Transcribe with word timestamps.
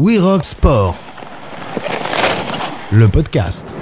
We 0.00 0.16
Sport, 0.44 0.94
le 2.92 3.08
podcast. 3.08 3.74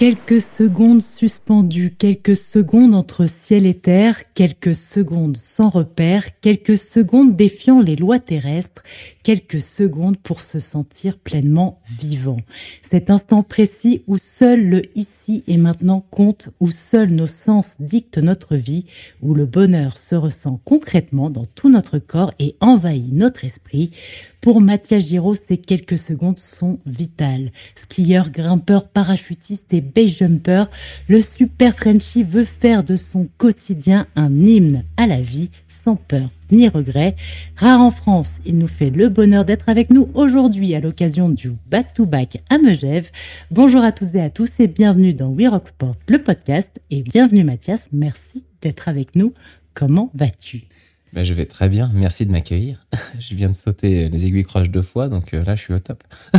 Quelques 0.00 0.40
secondes 0.40 1.02
suspendues, 1.02 1.90
quelques 1.90 2.34
secondes 2.34 2.94
entre 2.94 3.28
ciel 3.28 3.66
et 3.66 3.74
terre, 3.74 4.32
quelques 4.32 4.74
secondes 4.74 5.36
sans 5.36 5.68
repère, 5.68 6.40
quelques 6.40 6.78
secondes 6.78 7.36
défiant 7.36 7.82
les 7.82 7.96
lois 7.96 8.18
terrestres, 8.18 8.82
quelques 9.22 9.60
secondes 9.60 10.16
pour 10.16 10.40
se 10.40 10.58
sentir 10.58 11.18
pleinement 11.18 11.82
vivant. 12.00 12.38
Cet 12.80 13.10
instant 13.10 13.42
précis 13.42 14.02
où 14.06 14.16
seul 14.16 14.70
le 14.70 14.82
ici 14.94 15.44
et 15.46 15.58
maintenant 15.58 16.02
compte, 16.10 16.48
où 16.60 16.70
seuls 16.70 17.10
nos 17.10 17.26
sens 17.26 17.76
dictent 17.78 18.16
notre 18.16 18.56
vie, 18.56 18.86
où 19.20 19.34
le 19.34 19.44
bonheur 19.44 19.98
se 19.98 20.14
ressent 20.14 20.58
concrètement 20.64 21.28
dans 21.28 21.44
tout 21.44 21.68
notre 21.68 21.98
corps 21.98 22.32
et 22.38 22.56
envahit 22.60 23.12
notre 23.12 23.44
esprit, 23.44 23.90
pour 24.40 24.60
Mathias 24.60 25.06
Giraud, 25.06 25.34
ces 25.34 25.58
quelques 25.58 25.98
secondes 25.98 26.38
sont 26.38 26.78
vitales. 26.86 27.50
Skieur, 27.74 28.30
grimpeur, 28.30 28.88
parachutiste 28.88 29.72
et 29.74 29.80
base 29.80 30.18
jumper, 30.18 30.64
le 31.08 31.20
super 31.20 31.76
Frenchy 31.76 32.22
veut 32.22 32.44
faire 32.44 32.82
de 32.82 32.96
son 32.96 33.28
quotidien 33.38 34.06
un 34.16 34.34
hymne 34.34 34.84
à 34.96 35.06
la 35.06 35.20
vie 35.20 35.50
sans 35.68 35.96
peur 35.96 36.30
ni 36.50 36.68
regret. 36.68 37.14
Rare 37.56 37.80
en 37.80 37.90
France, 37.90 38.38
il 38.44 38.58
nous 38.58 38.66
fait 38.66 38.90
le 38.90 39.08
bonheur 39.08 39.44
d'être 39.44 39.68
avec 39.68 39.90
nous 39.90 40.08
aujourd'hui 40.14 40.74
à 40.74 40.80
l'occasion 40.80 41.28
du 41.28 41.52
back-to-back 41.70 42.42
à 42.50 42.58
Megève. 42.58 43.10
Bonjour 43.50 43.82
à 43.82 43.92
toutes 43.92 44.14
et 44.14 44.20
à 44.20 44.30
tous 44.30 44.50
et 44.58 44.66
bienvenue 44.66 45.14
dans 45.14 45.28
We 45.28 45.48
Rock 45.48 45.68
Sport, 45.68 45.96
le 46.08 46.22
podcast. 46.22 46.80
Et 46.90 47.02
bienvenue 47.02 47.44
Mathias, 47.44 47.88
merci 47.92 48.44
d'être 48.62 48.88
avec 48.88 49.14
nous. 49.14 49.32
Comment 49.74 50.10
vas-tu? 50.14 50.64
Ben, 51.12 51.24
je 51.24 51.34
vais 51.34 51.46
très 51.46 51.68
bien, 51.68 51.90
merci 51.94 52.26
de 52.26 52.32
m'accueillir. 52.32 52.86
je 53.18 53.34
viens 53.34 53.48
de 53.48 53.54
sauter 53.54 54.08
les 54.08 54.26
aiguilles 54.26 54.44
croches 54.44 54.70
deux 54.70 54.82
fois, 54.82 55.08
donc 55.08 55.34
euh, 55.34 55.44
là 55.44 55.54
je 55.54 55.62
suis 55.62 55.74
au 55.74 55.78
top. 55.78 56.04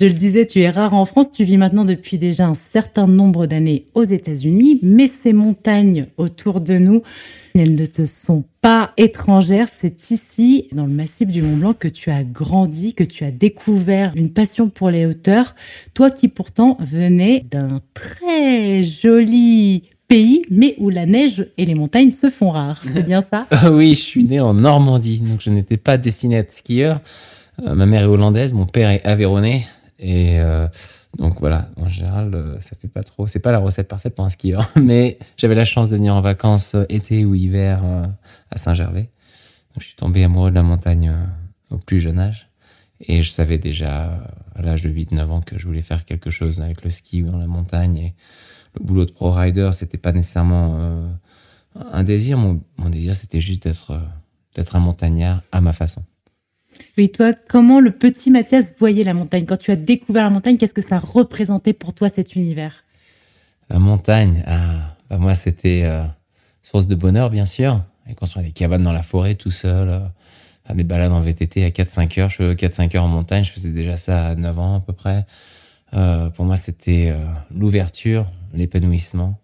Je 0.00 0.06
le 0.06 0.14
disais, 0.14 0.46
tu 0.46 0.60
es 0.60 0.70
rare 0.70 0.94
en 0.94 1.04
France, 1.04 1.30
tu 1.30 1.44
vis 1.44 1.58
maintenant 1.58 1.84
depuis 1.84 2.16
déjà 2.16 2.46
un 2.46 2.54
certain 2.54 3.06
nombre 3.06 3.44
d'années 3.44 3.84
aux 3.94 4.02
États-Unis, 4.02 4.78
mais 4.80 5.08
ces 5.08 5.34
montagnes 5.34 6.06
autour 6.16 6.62
de 6.62 6.78
nous, 6.78 7.02
elles 7.54 7.74
ne 7.74 7.84
te 7.84 8.06
sont 8.06 8.44
pas 8.62 8.86
étrangères. 8.96 9.68
C'est 9.68 10.10
ici, 10.10 10.68
dans 10.72 10.86
le 10.86 10.92
massif 10.92 11.28
du 11.28 11.42
Mont 11.42 11.58
Blanc, 11.58 11.74
que 11.74 11.86
tu 11.86 12.08
as 12.08 12.24
grandi, 12.24 12.94
que 12.94 13.04
tu 13.04 13.24
as 13.24 13.30
découvert 13.30 14.14
une 14.16 14.32
passion 14.32 14.70
pour 14.70 14.88
les 14.90 15.04
hauteurs. 15.04 15.54
Toi 15.92 16.10
qui 16.10 16.28
pourtant 16.28 16.78
venais 16.80 17.44
d'un 17.50 17.82
très 17.92 18.82
joli 18.82 19.82
pays, 20.10 20.44
mais 20.50 20.74
où 20.78 20.90
la 20.90 21.06
neige 21.06 21.46
et 21.56 21.64
les 21.64 21.76
montagnes 21.76 22.10
se 22.10 22.30
font 22.30 22.50
rares. 22.50 22.82
C'est 22.92 23.04
bien 23.04 23.22
ça? 23.22 23.46
Oui, 23.70 23.94
je 23.94 24.00
suis 24.00 24.24
né 24.24 24.40
en 24.40 24.54
Normandie, 24.54 25.20
donc 25.20 25.40
je 25.40 25.50
n'étais 25.50 25.76
pas 25.76 25.98
destiné 25.98 26.36
à 26.36 26.40
être 26.40 26.52
skieur. 26.52 27.00
Euh, 27.64 27.76
ma 27.76 27.86
mère 27.86 28.02
est 28.02 28.06
hollandaise, 28.06 28.52
mon 28.52 28.66
père 28.66 28.90
est 28.90 29.04
aveyronais. 29.04 29.68
Et 30.00 30.40
euh, 30.40 30.66
donc 31.16 31.38
voilà, 31.38 31.68
en 31.76 31.88
général, 31.88 32.34
euh, 32.34 32.58
ça 32.58 32.74
fait 32.74 32.88
pas 32.88 33.04
trop. 33.04 33.28
C'est 33.28 33.38
pas 33.38 33.52
la 33.52 33.60
recette 33.60 33.86
parfaite 33.86 34.16
pour 34.16 34.24
un 34.24 34.30
skieur, 34.30 34.68
mais 34.82 35.16
j'avais 35.36 35.54
la 35.54 35.64
chance 35.64 35.90
de 35.90 35.96
venir 35.96 36.12
en 36.16 36.20
vacances 36.20 36.74
été 36.88 37.24
ou 37.24 37.36
hiver 37.36 37.80
à 38.50 38.58
Saint-Gervais. 38.58 39.10
Je 39.78 39.84
suis 39.84 39.94
tombé 39.94 40.24
amoureux 40.24 40.50
de 40.50 40.56
la 40.56 40.64
montagne 40.64 41.14
au 41.70 41.76
plus 41.76 42.00
jeune 42.00 42.18
âge. 42.18 42.48
Et 43.00 43.22
je 43.22 43.30
savais 43.30 43.58
déjà 43.58 44.24
à 44.56 44.62
l'âge 44.62 44.82
de 44.82 44.90
8-9 44.90 45.20
ans 45.30 45.40
que 45.40 45.56
je 45.56 45.66
voulais 45.66 45.82
faire 45.82 46.04
quelque 46.04 46.30
chose 46.30 46.60
avec 46.60 46.82
le 46.82 46.90
ski 46.90 47.22
dans 47.22 47.38
la 47.38 47.46
montagne. 47.46 48.12
Le 48.78 48.84
boulot 48.84 49.04
de 49.04 49.10
pro 49.10 49.30
rider, 49.30 49.70
c'était 49.72 49.98
pas 49.98 50.12
nécessairement 50.12 50.76
euh, 50.78 51.08
un 51.92 52.04
désir. 52.04 52.38
Mon, 52.38 52.60
désir, 52.90 53.14
c'était 53.14 53.40
juste 53.40 53.64
d'être 53.64 53.92
euh, 53.92 54.00
d'être 54.54 54.76
un 54.76 54.80
montagnard 54.80 55.42
à 55.52 55.60
ma 55.60 55.72
façon. 55.72 56.02
Oui, 56.96 57.10
toi, 57.10 57.32
comment 57.48 57.80
le 57.80 57.90
petit 57.90 58.30
Mathias 58.30 58.72
voyait 58.78 59.04
la 59.04 59.14
montagne? 59.14 59.44
Quand 59.44 59.56
tu 59.56 59.70
as 59.70 59.76
découvert 59.76 60.24
la 60.24 60.30
montagne, 60.30 60.56
qu'est-ce 60.56 60.74
que 60.74 60.82
ça 60.82 60.98
représentait 60.98 61.72
pour 61.72 61.92
toi 61.94 62.08
cet 62.08 62.36
univers? 62.36 62.84
La 63.68 63.78
montagne, 63.78 64.42
ah, 64.46 64.96
bah, 65.08 65.18
moi, 65.18 65.34
c'était 65.34 65.82
euh, 65.84 66.02
source 66.62 66.86
de 66.86 66.94
bonheur, 66.94 67.30
bien 67.30 67.46
sûr. 67.46 67.80
Et 68.08 68.14
construire 68.14 68.44
des 68.44 68.52
cabanes 68.52 68.82
dans 68.82 68.92
la 68.92 69.02
forêt 69.02 69.34
tout 69.34 69.50
seul, 69.50 70.00
faire 70.66 70.74
des 70.74 70.82
balades 70.82 71.12
en 71.12 71.20
VTT 71.20 71.64
à 71.64 71.68
4-5 71.68 72.20
heures. 72.20 72.28
Je 72.28 72.36
fais 72.36 72.54
4-5 72.54 72.96
heures 72.96 73.04
en 73.04 73.08
montagne, 73.08 73.44
je 73.44 73.50
faisais 73.50 73.70
déjà 73.70 73.96
ça 73.96 74.28
à 74.28 74.34
9 74.34 74.58
ans 74.58 74.76
à 74.76 74.80
peu 74.80 74.92
près. 74.92 75.26
pour 76.34 76.44
moi, 76.44 76.56
c'était 76.56 77.14
l'ouverture, 77.54 78.26
l'épanouissement, 78.52 79.40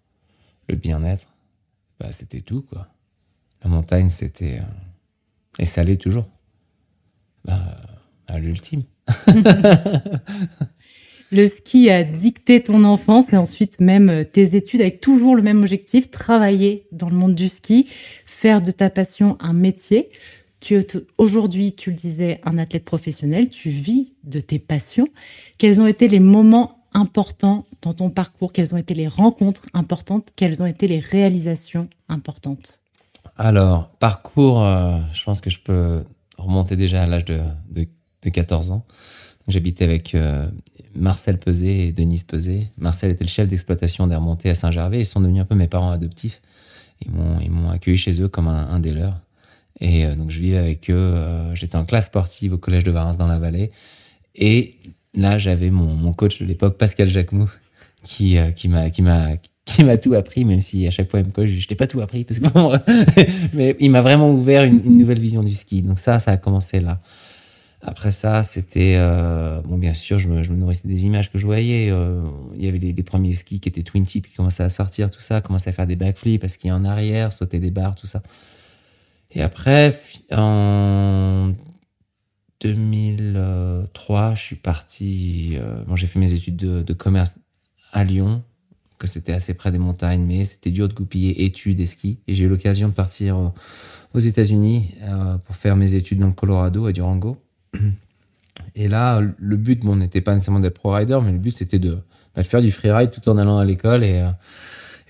le 0.68 0.76
bien-être, 0.76 1.34
bah, 2.00 2.12
c'était 2.12 2.40
tout, 2.40 2.62
quoi. 2.62 2.88
La 3.62 3.70
montagne, 3.70 4.08
c'était. 4.08 4.58
Euh, 4.58 5.58
et 5.58 5.64
ça 5.64 5.84
l'est 5.84 5.96
toujours. 5.96 6.26
Bah, 7.44 7.80
à 8.28 8.38
l'ultime. 8.38 8.82
le 11.32 11.48
ski 11.48 11.90
a 11.90 12.04
dicté 12.04 12.62
ton 12.62 12.84
enfance 12.84 13.32
et 13.32 13.36
ensuite 13.36 13.80
même 13.80 14.08
euh, 14.10 14.24
tes 14.24 14.56
études 14.56 14.80
avec 14.80 15.00
toujours 15.00 15.36
le 15.36 15.42
même 15.42 15.60
objectif, 15.60 16.10
travailler 16.10 16.86
dans 16.92 17.08
le 17.08 17.16
monde 17.16 17.34
du 17.34 17.48
ski, 17.48 17.86
faire 18.24 18.62
de 18.62 18.70
ta 18.70 18.90
passion 18.90 19.36
un 19.40 19.52
métier. 19.52 20.10
Tu 20.60 20.84
aujourd'hui, 21.18 21.74
tu 21.74 21.90
le 21.90 21.96
disais, 21.96 22.40
un 22.44 22.58
athlète 22.58 22.84
professionnel, 22.84 23.50
tu 23.50 23.70
vis 23.70 24.14
de 24.24 24.40
tes 24.40 24.58
passions. 24.58 25.08
Quels 25.58 25.80
ont 25.80 25.86
été 25.86 26.08
les 26.08 26.18
moments 26.18 26.75
importants 26.96 27.64
dans 27.82 27.92
ton 27.92 28.10
parcours 28.10 28.52
Quelles 28.52 28.74
ont 28.74 28.78
été 28.78 28.94
les 28.94 29.06
rencontres 29.06 29.66
importantes 29.74 30.32
Quelles 30.34 30.62
ont 30.62 30.66
été 30.66 30.88
les 30.88 30.98
réalisations 30.98 31.88
importantes? 32.08 32.80
Alors, 33.36 33.90
parcours, 33.98 34.62
euh, 34.62 34.98
je 35.12 35.22
pense 35.24 35.40
que 35.40 35.50
je 35.50 35.60
peux 35.60 36.02
remonter 36.38 36.74
déjà 36.76 37.02
à 37.02 37.06
l'âge 37.06 37.26
de, 37.26 37.40
de, 37.70 38.30
14 38.30 38.72
ans. 38.72 38.84
J'habitais 39.46 39.84
avec 39.84 40.14
euh, 40.14 40.48
Marcel 40.96 41.38
Peset 41.38 41.88
et 41.88 41.92
Denise 41.92 42.24
Peset. 42.24 42.72
Marcel 42.78 43.12
était 43.12 43.24
le 43.24 43.30
chef 43.30 43.46
d'exploitation 43.46 44.06
des 44.06 44.16
remontées 44.16 44.50
à 44.50 44.54
Saint-Gervais. 44.54 45.00
Ils 45.00 45.06
sont 45.06 45.20
devenus 45.20 45.42
un 45.42 45.44
peu 45.44 45.54
mes 45.54 45.68
parents 45.68 45.90
adoptifs. 45.90 46.40
Ils 47.04 47.12
m'ont, 47.12 47.70
accueilli 47.70 47.98
chez 47.98 48.20
eux 48.22 48.28
comme 48.28 48.48
un, 48.48 48.80
des 48.80 48.92
leurs. 48.92 49.20
Et 49.80 50.06
euh, 50.06 50.16
donc, 50.16 50.30
je 50.30 50.40
vivais 50.40 50.56
avec 50.56 50.90
eux. 50.90 51.14
j'étais 51.54 51.76
en 51.76 51.84
classe 51.84 52.06
sportive 52.06 52.54
au 52.54 52.58
collège 52.58 52.84
de 52.84 52.90
Valence 52.90 53.18
dans 53.18 53.28
la 53.28 53.38
vallée. 53.38 53.70
Et 54.34 54.76
là, 55.16 55.38
j'avais 55.38 55.70
mon, 55.70 55.94
mon, 55.94 56.12
coach 56.12 56.40
de 56.40 56.46
l'époque, 56.46 56.78
Pascal 56.78 57.08
Jacquemou, 57.08 57.50
qui, 58.02 58.38
euh, 58.38 58.50
qui 58.50 58.68
m'a, 58.68 58.90
qui 58.90 59.02
m'a, 59.02 59.30
qui 59.64 59.84
m'a 59.84 59.98
tout 59.98 60.14
appris, 60.14 60.44
même 60.44 60.60
si 60.60 60.86
à 60.86 60.90
chaque 60.90 61.10
fois 61.10 61.20
il 61.20 61.26
me 61.26 61.32
coach, 61.32 61.48
je 61.48 61.66
t'ai 61.66 61.74
pas 61.74 61.86
tout 61.86 62.00
appris, 62.00 62.24
parce 62.24 62.38
que 62.38 62.46
mais 63.56 63.76
il 63.80 63.90
m'a 63.90 64.00
vraiment 64.00 64.30
ouvert 64.30 64.64
une, 64.64 64.96
nouvelle 64.96 65.18
vision 65.18 65.42
du 65.42 65.52
ski. 65.52 65.82
Donc 65.82 65.98
ça, 65.98 66.18
ça 66.20 66.30
a 66.30 66.36
commencé 66.36 66.80
là. 66.80 67.00
Après 67.82 68.10
ça, 68.10 68.42
c'était 68.42 68.94
euh, 68.96 69.60
bon, 69.62 69.76
bien 69.76 69.94
sûr, 69.94 70.18
je 70.18 70.28
me, 70.28 70.42
je 70.42 70.50
me, 70.50 70.56
nourrissais 70.56 70.88
des 70.88 71.06
images 71.06 71.30
que 71.30 71.38
je 71.38 71.46
voyais. 71.46 71.90
Euh, 71.90 72.22
il 72.56 72.64
y 72.64 72.68
avait 72.68 72.78
les, 72.78 73.02
premiers 73.02 73.32
skis 73.32 73.60
qui 73.60 73.68
étaient 73.68 73.82
twin 73.82 74.04
tip 74.04 74.26
qui 74.26 74.34
commençaient 74.34 74.62
à 74.62 74.70
sortir, 74.70 75.10
tout 75.10 75.20
ça, 75.20 75.40
commençaient 75.40 75.70
à 75.70 75.72
faire 75.72 75.86
des 75.86 75.96
backflips 75.96 76.40
parce 76.40 76.56
qu'il 76.56 76.68
y 76.68 76.72
en 76.72 76.84
arrière, 76.84 77.32
sauter 77.32 77.58
des 77.58 77.70
barres, 77.70 77.94
tout 77.94 78.06
ça. 78.06 78.22
Et 79.32 79.42
après, 79.42 79.98
en 80.32 81.52
2003, 82.74 84.34
je 84.34 84.42
suis 84.42 84.56
parti. 84.56 85.56
Euh, 85.56 85.82
bon, 85.86 85.94
j'ai 85.94 86.06
fait 86.06 86.18
mes 86.18 86.32
études 86.32 86.56
de, 86.56 86.92
commerce 86.92 87.32
à 87.92 88.02
Lyon, 88.02 88.42
que 88.98 89.06
c'était 89.06 89.32
assez 89.32 89.54
près 89.54 89.70
des 89.70 89.78
montagnes, 89.78 90.24
mais 90.26 90.44
c'était 90.44 90.70
dur 90.70 90.88
de 90.88 90.94
goupiller 90.94 91.44
études 91.44 91.78
et 91.78 91.86
ski. 91.86 92.18
Et 92.26 92.34
j'ai 92.34 92.44
eu 92.44 92.48
l'occasion 92.48 92.88
de 92.88 92.92
partir 92.92 93.36
euh, 93.36 93.48
aux 94.14 94.18
États-Unis 94.18 94.94
euh, 95.02 95.38
pour 95.38 95.54
faire 95.54 95.76
mes 95.76 95.94
études 95.94 96.18
dans 96.18 96.26
le 96.26 96.32
Colorado 96.32 96.86
à 96.86 96.92
Durango. 96.92 97.36
Et 98.74 98.88
là, 98.88 99.20
le 99.20 99.56
but, 99.56 99.84
bon, 99.84 99.96
n'était 99.96 100.20
pas 100.20 100.34
nécessairement 100.34 100.60
d'être 100.60 100.74
pro 100.74 100.92
rider, 100.92 101.18
mais 101.22 101.32
le 101.32 101.38
but 101.38 101.56
c'était 101.56 101.78
de, 101.78 101.98
bah, 102.34 102.42
faire 102.42 102.62
du 102.62 102.72
freeride 102.72 103.10
tout 103.10 103.28
en 103.28 103.38
allant 103.38 103.58
à 103.58 103.64
l'école. 103.64 104.02
Et, 104.02 104.24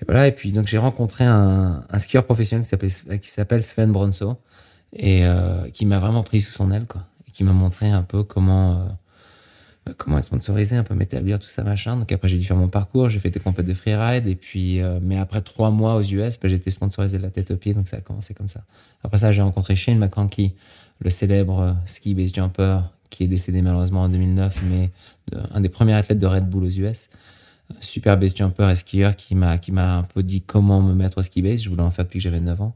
voilà. 0.05 0.27
Et 0.27 0.31
puis 0.31 0.51
donc 0.51 0.67
j'ai 0.67 0.77
rencontré 0.77 1.23
un, 1.23 1.83
un, 1.89 1.99
skieur 1.99 2.23
professionnel 2.23 2.67
qui 3.19 3.29
s'appelle 3.29 3.63
Sven 3.63 3.91
Bronso 3.91 4.37
et 4.93 5.23
qui 5.73 5.85
m'a 5.85 5.97
vraiment 5.97 6.23
pris 6.23 6.41
sous 6.41 6.51
son 6.51 6.71
aile, 6.71 6.85
quoi 6.85 7.03
qui 7.37 7.43
m'a 7.43 7.53
montré 7.53 7.91
un 7.91 8.01
peu 8.01 8.23
comment 8.23 8.71
euh, 8.71 9.93
comment 9.97 10.17
être 10.17 10.25
sponsorisé, 10.25 10.75
un 10.75 10.83
peu 10.83 10.95
m'établir, 10.95 11.37
tout 11.37 11.47
ça, 11.47 11.63
machin. 11.63 11.95
Donc 11.95 12.11
après, 12.11 12.27
j'ai 12.27 12.39
dû 12.39 12.43
faire 12.43 12.57
mon 12.57 12.67
parcours, 12.67 13.09
j'ai 13.09 13.19
fait 13.19 13.29
des 13.29 13.39
compètes 13.39 13.67
de 13.67 13.75
freeride, 13.75 14.25
et 14.25 14.35
puis, 14.35 14.81
euh, 14.81 14.97
mais 15.03 15.19
après 15.19 15.41
trois 15.41 15.69
mois 15.69 15.97
aux 15.97 16.01
US, 16.01 16.39
bah, 16.39 16.49
j'ai 16.49 16.55
été 16.55 16.71
sponsorisé 16.71 17.19
de 17.19 17.21
la 17.21 17.29
tête 17.29 17.51
aux 17.51 17.55
pieds, 17.55 17.75
donc 17.75 17.87
ça 17.87 17.97
a 17.97 18.01
commencé 18.01 18.33
comme 18.33 18.49
ça. 18.49 18.63
Après 19.03 19.19
ça, 19.19 19.31
j'ai 19.31 19.43
rencontré 19.43 19.75
Shane 19.75 19.99
McConkey, 19.99 20.55
le 20.99 21.11
célèbre 21.11 21.59
euh, 21.59 21.73
ski 21.85 22.15
base 22.15 22.33
jumper, 22.33 22.79
qui 23.11 23.25
est 23.25 23.27
décédé 23.27 23.61
malheureusement 23.61 24.01
en 24.01 24.09
2009, 24.09 24.63
mais 24.67 24.89
un 25.53 25.61
des 25.61 25.69
premiers 25.69 25.93
athlètes 25.93 26.19
de 26.19 26.25
Red 26.25 26.49
Bull 26.49 26.63
aux 26.63 26.71
US. 26.71 27.09
Super 27.79 28.17
base 28.17 28.35
jumper 28.35 28.67
et 28.71 28.75
skieur 28.75 29.15
qui 29.15 29.35
m'a, 29.35 29.59
qui 29.59 29.71
m'a 29.71 29.97
un 29.97 30.03
peu 30.03 30.23
dit 30.23 30.41
comment 30.41 30.81
me 30.81 30.95
mettre 30.95 31.19
au 31.19 31.21
ski 31.21 31.43
base. 31.43 31.61
Je 31.61 31.69
voulais 31.69 31.83
en 31.83 31.91
faire 31.91 32.05
depuis 32.05 32.17
que 32.17 32.23
j'avais 32.23 32.39
9 32.39 32.61
ans. 32.61 32.75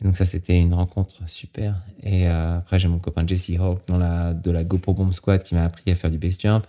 Donc 0.00 0.16
ça, 0.16 0.24
c'était 0.24 0.58
une 0.58 0.74
rencontre 0.74 1.16
super. 1.26 1.76
Et 2.02 2.28
euh, 2.28 2.58
après, 2.58 2.78
j'ai 2.78 2.88
mon 2.88 2.98
copain 2.98 3.26
Jesse 3.26 3.50
Hawk 3.58 3.80
de 3.88 4.50
la 4.50 4.64
GoPro 4.64 4.94
Bomb 4.94 5.12
Squad 5.12 5.42
qui 5.42 5.54
m'a 5.54 5.64
appris 5.64 5.90
à 5.90 5.94
faire 5.94 6.10
du 6.10 6.18
base 6.18 6.38
jump. 6.38 6.64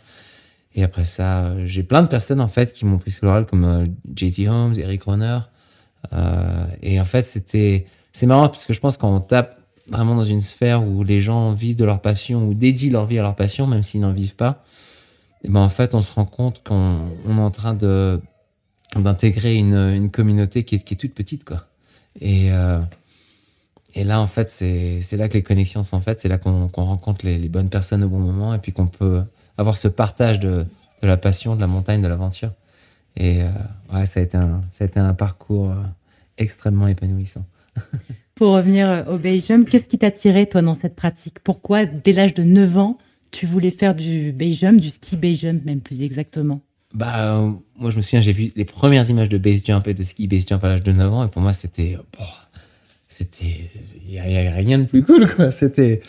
Et 0.76 0.84
après 0.84 1.06
ça, 1.06 1.54
j'ai 1.66 1.84
plein 1.84 2.02
de 2.02 2.08
personnes 2.08 2.42
en 2.42 2.48
fait 2.48 2.74
qui 2.74 2.86
m'ont 2.86 2.98
pris 2.98 3.12
sous 3.12 3.26
le 3.26 3.32
rôle 3.32 3.46
comme 3.46 3.64
euh, 3.64 3.86
JT 4.16 4.50
Holmes, 4.50 4.74
Eric 4.78 5.04
Runner. 5.04 5.40
Euh, 6.12 6.66
et 6.82 7.00
en 7.00 7.06
fait, 7.06 7.26
c'était 7.26 7.86
c'est 8.12 8.26
marrant 8.26 8.50
parce 8.50 8.66
que 8.66 8.74
je 8.74 8.80
pense 8.80 8.98
qu'on 8.98 9.20
tape 9.20 9.58
vraiment 9.90 10.16
dans 10.16 10.24
une 10.24 10.42
sphère 10.42 10.86
où 10.86 11.04
les 11.04 11.22
gens 11.22 11.54
vivent 11.54 11.76
de 11.76 11.86
leur 11.86 12.02
passion 12.02 12.48
ou 12.48 12.54
dédient 12.54 12.92
leur 12.92 13.06
vie 13.06 13.20
à 13.20 13.22
leur 13.22 13.36
passion, 13.36 13.68
même 13.68 13.84
s'ils 13.84 14.02
n'en 14.02 14.12
vivent 14.12 14.36
pas, 14.36 14.64
et 15.44 15.50
ben 15.50 15.60
en 15.60 15.70
fait, 15.70 15.94
on 15.94 16.02
se 16.02 16.12
rend 16.12 16.26
compte 16.26 16.64
qu'on 16.64 17.10
est 17.28 17.32
en 17.32 17.52
train 17.52 17.74
de 17.74 18.22
d'intégrer 18.96 19.56
une, 19.56 19.74
une, 19.74 20.12
communauté 20.12 20.64
qui 20.64 20.76
est, 20.76 20.80
qui 20.80 20.94
est, 20.94 20.98
toute 20.98 21.16
petite, 21.16 21.44
quoi. 21.44 21.66
Et, 22.22 22.52
et 23.96 24.04
là, 24.04 24.20
en 24.20 24.28
fait, 24.28 24.50
c'est 24.50 25.18
là 25.18 25.28
que 25.28 25.34
les 25.34 25.44
connexions 25.44 25.84
sont 25.84 26.02
faites, 26.02 26.20
c'est 26.20 26.30
là 26.30 26.38
qu'on 26.38 26.68
rencontre 26.68 27.26
les, 27.26 27.38
les, 27.38 27.50
bonnes 27.50 27.70
personnes 27.70 28.04
au 28.04 28.10
bon 28.10 28.20
moment, 28.20 28.54
et 28.54 28.60
puis 28.60 28.72
qu'on 28.72 28.88
peut 28.88 29.22
avoir 29.58 29.76
ce 29.76 29.88
partage 29.88 30.40
de, 30.40 30.66
de, 31.02 31.08
la 31.08 31.18
passion, 31.18 31.56
de 31.56 31.62
la 31.62 31.68
montagne, 31.68 32.02
de 32.02 32.08
l'aventure. 32.08 32.52
Et 33.16 33.44
euh, 33.44 33.48
ouais, 33.94 34.06
ça 34.06 34.20
a 34.20 34.24
été 34.24 34.38
un, 34.38 34.62
ça 34.72 34.84
a 34.84 34.88
été 34.88 35.00
un 35.00 35.14
parcours 35.14 35.70
euh, 35.70 35.84
extrêmement 36.38 36.88
épanouissant. 36.88 37.46
Pour 38.36 38.54
revenir 38.54 39.06
au 39.10 39.18
base 39.18 39.46
jump, 39.48 39.70
qu'est-ce 39.70 39.88
qui 39.88 40.00
t'a 40.00 40.10
tiré, 40.10 40.48
toi, 40.48 40.64
dans 40.64 40.74
cette 40.74 40.96
pratique? 40.96 41.40
Pourquoi, 41.44 41.86
dès 41.86 42.14
l'âge 42.14 42.34
de 42.34 42.44
9 42.44 42.78
ans, 42.80 42.98
tu 43.30 43.46
voulais 43.46 43.70
faire 43.70 43.94
du 43.94 44.32
base 44.32 44.54
jump, 44.54 44.82
du 44.82 44.90
ski 44.90 45.16
base 45.16 45.42
jump, 45.42 45.64
même 45.66 45.82
plus 45.82 46.02
exactement? 46.02 46.62
Bah, 46.96 47.36
euh, 47.36 47.52
moi, 47.78 47.92
je 47.92 47.98
me 47.98 48.02
souviens, 48.02 48.22
j'ai 48.22 48.32
vu 48.32 48.52
les 48.56 48.66
premières 48.66 49.08
images 49.08 49.30
de 49.30 49.38
base 49.38 49.64
jump 49.64 49.88
et 49.88 49.94
de 49.94 50.02
ski 50.02 50.28
base 50.28 50.48
jump 50.48 50.64
à 50.64 50.70
l'âge 50.70 50.84
de 50.84 50.92
9 50.92 51.14
ans, 51.14 51.26
et 51.26 51.28
pour 51.28 51.44
moi, 51.44 51.54
c'était. 51.54 51.98
Oh, 52.20 52.24
c'était. 53.14 53.70
Il 54.02 54.12
n'y 54.12 54.20
avait 54.20 54.50
rien 54.50 54.80
de 54.80 54.86
plus 54.86 55.04
cool, 55.04 55.28
quoi. 55.34 55.52
C'était. 55.52 56.02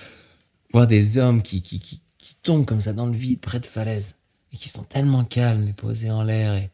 Voir 0.73 0.87
des 0.87 1.19
hommes 1.19 1.43
qui, 1.43 1.63
qui, 1.63 1.79
qui, 1.79 2.01
tombent 2.43 2.67
comme 2.67 2.81
ça 2.81 2.93
dans 2.93 3.07
le 3.07 3.13
vide, 3.13 3.41
près 3.41 3.61
de 3.61 3.65
falaises, 3.65 4.17
et 4.53 4.57
qui 4.57 4.69
sont 4.69 4.83
tellement 4.83 5.25
calmes 5.25 5.67
et 5.69 5.73
posés 5.73 6.11
en 6.11 6.23
l'air, 6.23 6.55
et 6.55 6.71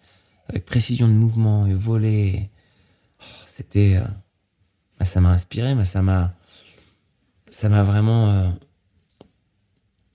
avec 0.49 0.65
précision 0.65 1.07
de 1.07 1.13
mouvement, 1.13 1.67
et 1.67 1.75
voler. 1.75 2.51
Oh, 3.21 3.25
c'était. 3.47 3.97
Euh, 3.97 4.07
bah, 4.99 5.05
ça 5.05 5.21
m'a 5.21 5.31
inspiré, 5.31 5.75
mais 5.75 5.85
ça 5.85 6.03
m'a, 6.03 6.35
ça 7.49 7.69
m'a 7.69 7.83
vraiment, 7.83 8.31
euh, 8.31 8.49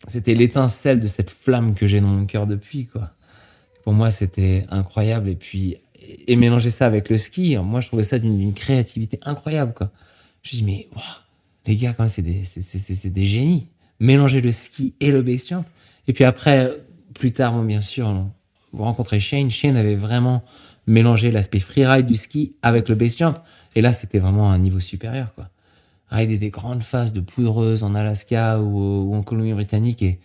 c'était 0.07 0.35
l'étincelle 0.35 0.99
de 0.99 1.07
cette 1.07 1.29
flamme 1.29 1.75
que 1.75 1.87
j'ai 1.87 2.01
dans 2.01 2.07
mon 2.07 2.25
cœur 2.25 2.47
depuis, 2.47 2.87
quoi. 2.87 3.11
Pour 3.83 3.93
moi, 3.93 4.11
c'était 4.11 4.65
incroyable. 4.69 5.29
Et 5.29 5.35
puis, 5.35 5.77
et 6.27 6.35
mélanger 6.35 6.69
ça 6.69 6.85
avec 6.85 7.09
le 7.09 7.17
ski, 7.17 7.57
moi, 7.57 7.81
je 7.81 7.87
trouvais 7.87 8.03
ça 8.03 8.19
d'une 8.19 8.53
créativité 8.53 9.19
incroyable, 9.23 9.73
quoi. 9.73 9.91
Je 10.45 10.57
dis, 10.57 10.63
mais, 10.63 10.87
les 11.65 11.75
gars, 11.75 11.93
quand 11.93 12.03
même, 12.03 12.09
c'est 12.09 12.21
des, 12.21 13.25
génies. 13.25 13.67
Mélanger 13.99 14.41
le 14.41 14.51
ski 14.51 14.93
et 14.99 15.11
le 15.11 15.21
base 15.23 15.47
jump. 15.47 15.65
Et 16.07 16.13
puis 16.13 16.23
après, 16.23 16.71
plus 17.15 17.33
tard, 17.33 17.53
bon, 17.53 17.63
bien 17.63 17.81
sûr, 17.81 18.13
vous 18.71 18.83
rencontrez 18.83 19.19
Shane. 19.19 19.49
Shane 19.49 19.75
avait 19.75 19.95
vraiment 19.95 20.43
mélanger 20.85 21.31
l'aspect 21.31 21.59
freeride 21.59 22.05
du 22.05 22.15
ski 22.15 22.53
avec 22.61 22.89
le 22.89 22.95
base 22.95 23.17
jump. 23.17 23.39
Et 23.73 23.81
là, 23.81 23.91
c'était 23.91 24.19
vraiment 24.19 24.51
un 24.51 24.59
niveau 24.59 24.79
supérieur, 24.79 25.33
quoi. 25.33 25.49
Rider 26.09 26.37
des 26.37 26.51
grandes 26.51 26.83
phases 26.83 27.13
de 27.13 27.21
poudreuse 27.21 27.81
en 27.81 27.95
Alaska 27.95 28.59
ou, 28.61 29.15
en 29.15 29.23
Colombie-Britannique 29.23 30.03
et 30.03 30.19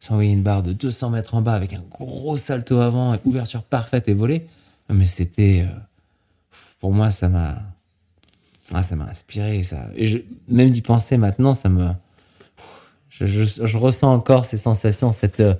s'envoyer 0.00 0.32
une 0.32 0.42
barre 0.42 0.62
de 0.62 0.72
200 0.72 1.10
mètres 1.10 1.34
en 1.34 1.42
bas 1.42 1.52
avec 1.52 1.74
un 1.74 1.82
gros 1.90 2.38
salto 2.38 2.78
avant, 2.78 3.12
et 3.12 3.18
ouverture 3.26 3.62
parfaite 3.62 4.08
et 4.08 4.14
volée. 4.14 4.46
Mais 4.88 5.04
c'était, 5.04 5.66
euh, 5.68 5.78
pour 6.80 6.92
moi, 6.92 7.10
ça 7.10 7.28
m'a, 7.28 7.75
ah, 8.72 8.82
ça 8.82 8.96
m'a 8.96 9.04
inspiré. 9.04 9.62
Ça. 9.62 9.88
Et 9.94 10.06
je, 10.06 10.18
même 10.48 10.70
d'y 10.70 10.82
penser 10.82 11.16
maintenant, 11.16 11.54
ça 11.54 11.68
me, 11.68 11.88
je, 13.08 13.26
je, 13.26 13.44
je, 13.44 13.76
ressens 13.76 14.12
encore 14.12 14.44
ces 14.44 14.56
sensations, 14.56 15.12
cette, 15.12 15.40
euh, 15.40 15.54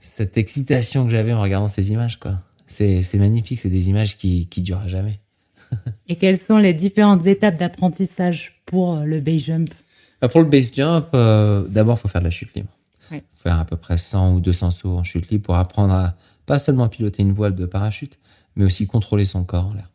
cette 0.00 0.36
excitation 0.38 1.04
que 1.04 1.10
j'avais 1.10 1.32
en 1.32 1.40
regardant 1.40 1.68
ces 1.68 1.92
images, 1.92 2.18
quoi 2.18 2.38
c'est 2.72 3.18
magnifique, 3.18 3.58
c'est 3.58 3.68
des 3.68 3.88
images 3.88 4.16
qui, 4.16 4.46
qui 4.46 4.62
durent 4.62 4.80
à 4.80 4.88
jamais. 4.88 5.20
Et 6.08 6.16
quelles 6.16 6.38
sont 6.38 6.58
les 6.58 6.74
différentes 6.74 7.26
étapes 7.26 7.58
d'apprentissage 7.58 8.60
pour 8.66 8.94
euh, 8.94 9.04
le 9.04 9.20
base 9.20 9.44
jump? 9.44 9.70
Bah, 10.20 10.28
Pour 10.28 10.40
le 10.40 10.48
base 10.48 10.72
jump, 10.72 11.08
euh, 11.14 11.66
d'abord, 11.68 11.96
il 11.98 12.00
faut 12.00 12.08
faire 12.08 12.20
de 12.20 12.26
la 12.26 12.30
chute 12.30 12.54
libre. 12.54 12.70
Il 13.10 13.18
faut 13.18 13.42
faire 13.42 13.58
à 13.58 13.64
peu 13.64 13.76
près 13.76 13.98
100 13.98 14.34
ou 14.34 14.40
200 14.40 14.70
sauts 14.70 14.96
en 14.96 15.02
chute 15.02 15.30
libre 15.30 15.44
pour 15.44 15.56
apprendre 15.56 15.92
à 15.92 16.14
pas 16.46 16.58
seulement 16.58 16.88
piloter 16.88 17.22
une 17.22 17.32
voile 17.32 17.54
de 17.54 17.66
parachute, 17.66 18.18
mais 18.56 18.64
aussi 18.64 18.86
contrôler 18.86 19.26
son 19.26 19.44
corps 19.44 19.66
en 19.66 19.74
l'air. 19.74 19.90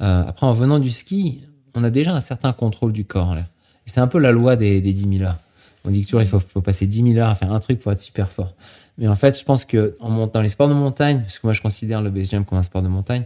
Euh, 0.00 0.24
après, 0.26 0.46
en 0.46 0.52
venant 0.52 0.78
du 0.78 0.90
ski, 0.90 1.42
on 1.74 1.84
a 1.84 1.90
déjà 1.90 2.14
un 2.14 2.20
certain 2.20 2.52
contrôle 2.52 2.92
du 2.92 3.04
corps 3.04 3.28
en 3.28 3.34
l'air. 3.34 3.46
C'est 3.86 4.00
un 4.00 4.06
peu 4.06 4.18
la 4.18 4.30
loi 4.30 4.56
des, 4.56 4.80
des 4.80 4.92
10 4.92 5.18
000 5.18 5.28
heures. 5.28 5.38
On 5.84 5.90
dit 5.90 6.02
que 6.02 6.06
toujours 6.06 6.22
il 6.22 6.28
faut, 6.28 6.38
faut 6.38 6.60
passer 6.60 6.86
10 6.86 7.02
000 7.14 7.16
heures 7.18 7.28
à 7.28 7.34
faire 7.34 7.52
un 7.52 7.60
truc 7.60 7.80
pour 7.80 7.92
être 7.92 8.00
super 8.00 8.30
fort. 8.30 8.54
Mais 8.98 9.08
en 9.08 9.16
fait, 9.16 9.38
je 9.38 9.44
pense 9.44 9.64
que 9.64 9.96
en 10.00 10.10
montant 10.10 10.40
les 10.40 10.48
sports 10.48 10.68
de 10.68 10.74
montagne, 10.74 11.20
parce 11.22 11.38
que 11.38 11.46
moi 11.46 11.54
je 11.54 11.60
considère 11.60 12.02
le 12.02 12.10
base 12.10 12.30
jump 12.30 12.46
comme 12.46 12.58
un 12.58 12.62
sport 12.62 12.82
de 12.82 12.88
montagne, 12.88 13.24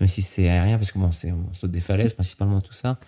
même 0.00 0.08
si 0.08 0.22
c'est 0.22 0.48
aérien, 0.48 0.78
parce 0.78 0.92
que 0.92 0.98
bon, 0.98 1.10
c'est, 1.12 1.32
on 1.32 1.52
saute 1.52 1.70
des 1.70 1.80
falaises 1.80 2.12
principalement, 2.12 2.60
tout 2.60 2.72
ça. 2.72 2.98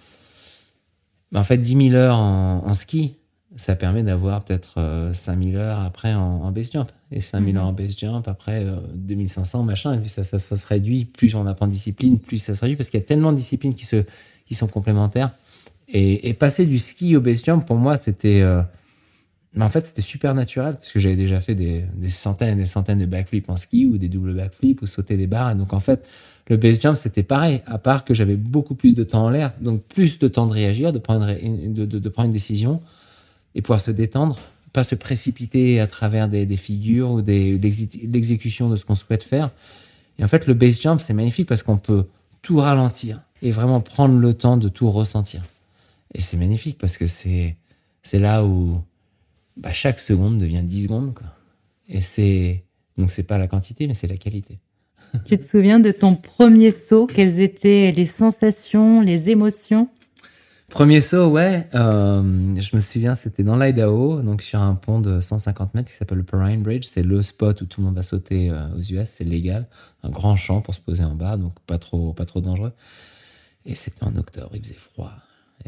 Mais 1.30 1.38
en 1.38 1.44
fait, 1.44 1.58
10 1.58 1.90
000 1.90 1.94
heures 1.94 2.18
en, 2.18 2.74
ski, 2.74 3.14
ça 3.54 3.76
permet 3.76 4.02
d'avoir 4.02 4.42
peut-être 4.42 4.74
5 4.74 4.80
euh, 4.80 5.12
000 5.52 5.56
heures 5.56 5.80
après 5.80 6.14
en, 6.14 6.50
base 6.50 6.72
jump. 6.72 6.90
Et 7.12 7.20
5 7.20 7.38
000 7.38 7.50
mhm. 7.50 7.56
heures 7.58 7.66
en 7.66 7.72
base 7.72 7.96
jump, 7.96 8.26
après 8.26 8.66
2500, 8.94 9.60
euh, 9.60 9.62
machin. 9.62 9.94
Et 9.94 9.98
puis 9.98 10.08
ça, 10.08 10.24
ça, 10.24 10.40
ça, 10.40 10.56
se 10.56 10.66
réduit. 10.66 11.04
Plus 11.04 11.34
on 11.36 11.46
apprend 11.46 11.68
discipline, 11.68 12.18
plus 12.18 12.38
ça 12.38 12.56
se 12.56 12.62
réduit, 12.62 12.76
parce 12.76 12.90
qu'il 12.90 12.98
y 12.98 13.02
a 13.02 13.06
tellement 13.06 13.30
de 13.30 13.36
disciplines 13.36 13.74
qui, 13.74 13.84
se, 13.84 14.04
qui 14.50 14.56
sont 14.56 14.66
complémentaires. 14.66 15.30
Et, 15.92 16.34
passer 16.34 16.66
du 16.66 16.78
ski 16.78 17.14
au 17.16 17.20
base 17.20 17.44
jump, 17.44 17.64
pour 17.64 17.76
moi, 17.76 17.96
c'était. 17.96 18.40
Euh, 18.42 18.62
mais 19.54 19.64
en 19.64 19.68
fait, 19.68 19.86
c'était 19.86 20.02
super 20.02 20.34
naturel 20.34 20.74
parce 20.74 20.90
que 20.90 20.98
j'avais 20.98 21.16
déjà 21.16 21.40
fait 21.40 21.54
des, 21.54 21.84
centaines 22.08 22.58
et 22.58 22.62
des 22.62 22.66
centaines 22.66 22.98
de 22.98 23.06
backflips 23.06 23.48
en 23.48 23.56
ski 23.56 23.86
ou 23.86 23.96
des 23.96 24.08
doubles 24.08 24.34
backflips 24.34 24.82
ou 24.82 24.86
sauter 24.86 25.16
des 25.16 25.28
barres. 25.28 25.52
Et 25.52 25.54
donc, 25.54 25.72
en 25.72 25.78
fait, 25.78 26.04
le 26.48 26.56
base 26.56 26.80
jump, 26.80 26.96
c'était 26.96 27.22
pareil, 27.22 27.62
à 27.66 27.78
part 27.78 28.04
que 28.04 28.12
j'avais 28.12 28.34
beaucoup 28.34 28.74
plus 28.74 28.96
de 28.96 29.04
temps 29.04 29.24
en 29.26 29.30
l'air, 29.30 29.52
donc 29.60 29.82
plus 29.82 30.18
de 30.18 30.26
temps 30.26 30.48
de 30.48 30.52
réagir, 30.52 30.92
de 30.92 30.98
prendre, 30.98 31.26
de, 31.26 32.08
prendre 32.08 32.26
une 32.26 32.32
décision 32.32 32.80
et 33.54 33.62
pouvoir 33.62 33.80
se 33.80 33.92
détendre, 33.92 34.36
pas 34.72 34.84
se 34.84 34.96
précipiter 34.96 35.78
à 35.78 35.86
travers 35.86 36.28
des, 36.28 36.44
des 36.44 36.56
figures 36.56 37.10
ou 37.10 37.22
des, 37.22 37.56
l'exécution 37.58 38.68
de 38.68 38.74
ce 38.74 38.84
qu'on 38.84 38.96
souhaite 38.96 39.22
faire. 39.22 39.50
Et 40.18 40.24
en 40.24 40.28
fait, 40.28 40.48
le 40.48 40.54
base 40.54 40.80
jump, 40.80 41.00
c'est 41.00 41.14
magnifique 41.14 41.48
parce 41.48 41.62
qu'on 41.62 41.78
peut 41.78 42.06
tout 42.42 42.58
ralentir 42.58 43.20
et 43.42 43.50
vraiment 43.50 43.80
prendre 43.80 44.18
le 44.18 44.34
temps 44.34 44.56
de 44.56 44.68
tout 44.68 44.90
ressentir. 44.90 45.42
Et 46.14 46.20
c'est 46.20 46.36
magnifique 46.36 46.78
parce 46.78 46.96
que 46.96 47.06
c'est, 47.06 47.56
c'est 48.02 48.18
là 48.18 48.44
où 48.44 48.82
bah, 49.56 49.72
chaque 49.72 50.00
seconde 50.00 50.38
devient 50.38 50.62
10 50.62 50.84
secondes. 50.84 51.14
Quoi. 51.14 51.26
Et 51.88 52.00
c'est 52.00 52.64
donc 53.00 53.10
c'est 53.10 53.22
pas 53.22 53.38
la 53.38 53.48
quantité, 53.48 53.86
mais 53.86 53.94
c'est 53.94 54.06
la 54.06 54.16
qualité. 54.16 54.58
Tu 55.24 55.36
te 55.38 55.44
souviens 55.44 55.80
de 55.80 55.90
ton 55.90 56.14
premier 56.14 56.70
saut? 56.70 57.06
Quelles 57.06 57.40
étaient 57.40 57.92
les 57.96 58.06
sensations, 58.06 59.00
les 59.00 59.30
émotions? 59.30 59.88
Premier 60.68 61.00
saut, 61.00 61.26
ouais. 61.26 61.68
Euh, 61.74 62.22
je 62.56 62.76
me 62.76 62.80
souviens, 62.80 63.16
c'était 63.16 63.42
dans 63.42 63.56
l'Idaho, 63.56 64.22
donc 64.22 64.40
sur 64.40 64.60
un 64.60 64.76
pont 64.76 65.00
de 65.00 65.18
150 65.18 65.74
mètres 65.74 65.90
qui 65.90 65.96
s'appelle 65.96 66.18
le 66.18 66.24
Perrine 66.24 66.62
Bridge. 66.62 66.86
C'est 66.88 67.02
le 67.02 67.22
spot 67.22 67.60
où 67.62 67.64
tout 67.64 67.80
le 67.80 67.86
monde 67.86 67.96
va 67.96 68.04
sauter 68.04 68.50
euh, 68.50 68.68
aux 68.78 68.80
US. 68.80 69.08
C'est 69.08 69.24
légal, 69.24 69.66
un 70.04 70.10
grand 70.10 70.36
champ 70.36 70.60
pour 70.60 70.74
se 70.74 70.80
poser 70.80 71.02
en 71.02 71.14
bas, 71.14 71.36
donc 71.36 71.52
pas 71.66 71.78
trop, 71.78 72.12
pas 72.12 72.24
trop 72.24 72.40
dangereux. 72.40 72.72
Et 73.66 73.74
c'était 73.74 74.04
en 74.04 74.16
octobre, 74.16 74.50
il 74.54 74.62
faisait 74.62 74.74
froid. 74.74 75.12